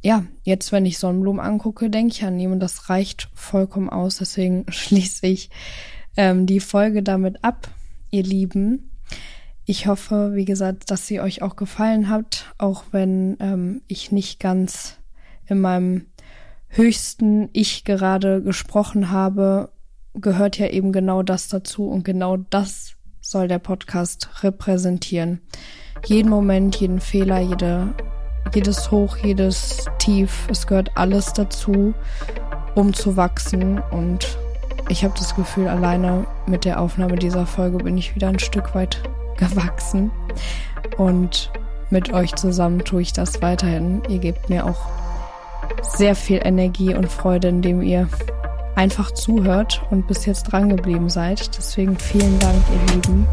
ja, 0.00 0.24
jetzt, 0.44 0.70
wenn 0.70 0.86
ich 0.86 0.98
Sonnenblumen 0.98 1.44
angucke, 1.44 1.90
denke 1.90 2.14
ich 2.14 2.24
an 2.24 2.38
ihn 2.38 2.52
und 2.52 2.60
das 2.60 2.88
reicht 2.88 3.28
vollkommen 3.34 3.90
aus. 3.90 4.18
Deswegen 4.18 4.64
schließe 4.70 5.26
ich 5.26 5.50
ähm, 6.16 6.46
die 6.46 6.60
Folge 6.60 7.02
damit 7.02 7.42
ab, 7.42 7.68
ihr 8.10 8.22
Lieben. 8.22 8.90
Ich 9.68 9.88
hoffe, 9.88 10.30
wie 10.34 10.44
gesagt, 10.44 10.92
dass 10.92 11.08
sie 11.08 11.20
euch 11.20 11.42
auch 11.42 11.56
gefallen 11.56 12.08
hat, 12.08 12.54
auch 12.56 12.84
wenn 12.92 13.36
ähm, 13.40 13.82
ich 13.88 14.12
nicht 14.12 14.38
ganz 14.38 14.98
in 15.44 15.60
meinem 15.60 16.06
höchsten 16.68 17.48
Ich 17.52 17.82
gerade 17.82 18.42
gesprochen 18.42 19.10
habe, 19.10 19.70
gehört 20.14 20.56
ja 20.56 20.68
eben 20.68 20.92
genau 20.92 21.24
das 21.24 21.48
dazu 21.48 21.88
und 21.88 22.04
genau 22.04 22.36
das 22.36 22.94
soll 23.20 23.48
der 23.48 23.58
Podcast 23.58 24.44
repräsentieren. 24.44 25.40
Jeden 26.04 26.30
Moment, 26.30 26.76
jeden 26.76 27.00
Fehler, 27.00 27.40
jede, 27.40 27.92
jedes 28.54 28.92
Hoch, 28.92 29.16
jedes 29.16 29.84
Tief, 29.98 30.46
es 30.48 30.68
gehört 30.68 30.96
alles 30.96 31.32
dazu, 31.32 31.92
um 32.76 32.94
zu 32.94 33.16
wachsen 33.16 33.80
und 33.90 34.38
ich 34.88 35.02
habe 35.02 35.14
das 35.18 35.34
Gefühl, 35.34 35.66
alleine 35.66 36.24
mit 36.46 36.64
der 36.64 36.80
Aufnahme 36.80 37.16
dieser 37.16 37.46
Folge 37.46 37.78
bin 37.78 37.98
ich 37.98 38.14
wieder 38.14 38.28
ein 38.28 38.38
Stück 38.38 38.76
weit 38.76 39.02
gewachsen. 39.36 40.10
Und 40.96 41.50
mit 41.90 42.12
euch 42.12 42.34
zusammen 42.34 42.80
tue 42.80 43.02
ich 43.02 43.12
das 43.12 43.42
weiterhin. 43.42 44.02
Ihr 44.08 44.18
gebt 44.18 44.48
mir 44.50 44.66
auch 44.66 44.88
sehr 45.82 46.14
viel 46.14 46.40
Energie 46.42 46.94
und 46.94 47.10
Freude, 47.10 47.48
indem 47.48 47.82
ihr 47.82 48.08
einfach 48.74 49.12
zuhört 49.12 49.82
und 49.90 50.06
bis 50.06 50.26
jetzt 50.26 50.44
dran 50.44 50.68
geblieben 50.68 51.08
seid. 51.08 51.56
Deswegen 51.56 51.98
vielen 51.98 52.38
Dank, 52.38 52.62
ihr 52.72 52.94
Lieben. 52.94 53.26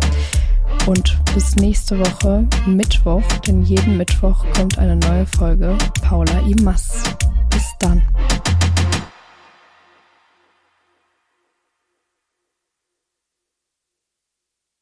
Und 0.86 1.18
bis 1.34 1.56
nächste 1.56 2.00
Woche 2.00 2.46
Mittwoch, 2.66 3.24
denn 3.48 3.63
jeden 3.63 3.98
Mittwoch 3.98 4.46
kommt 4.56 4.78
eine 4.78 4.98
neue 4.98 5.26
Folge 5.26 5.78
Paula 6.02 6.39
Imas. 6.48 7.04
Bis 7.50 7.74
dann. 7.80 8.02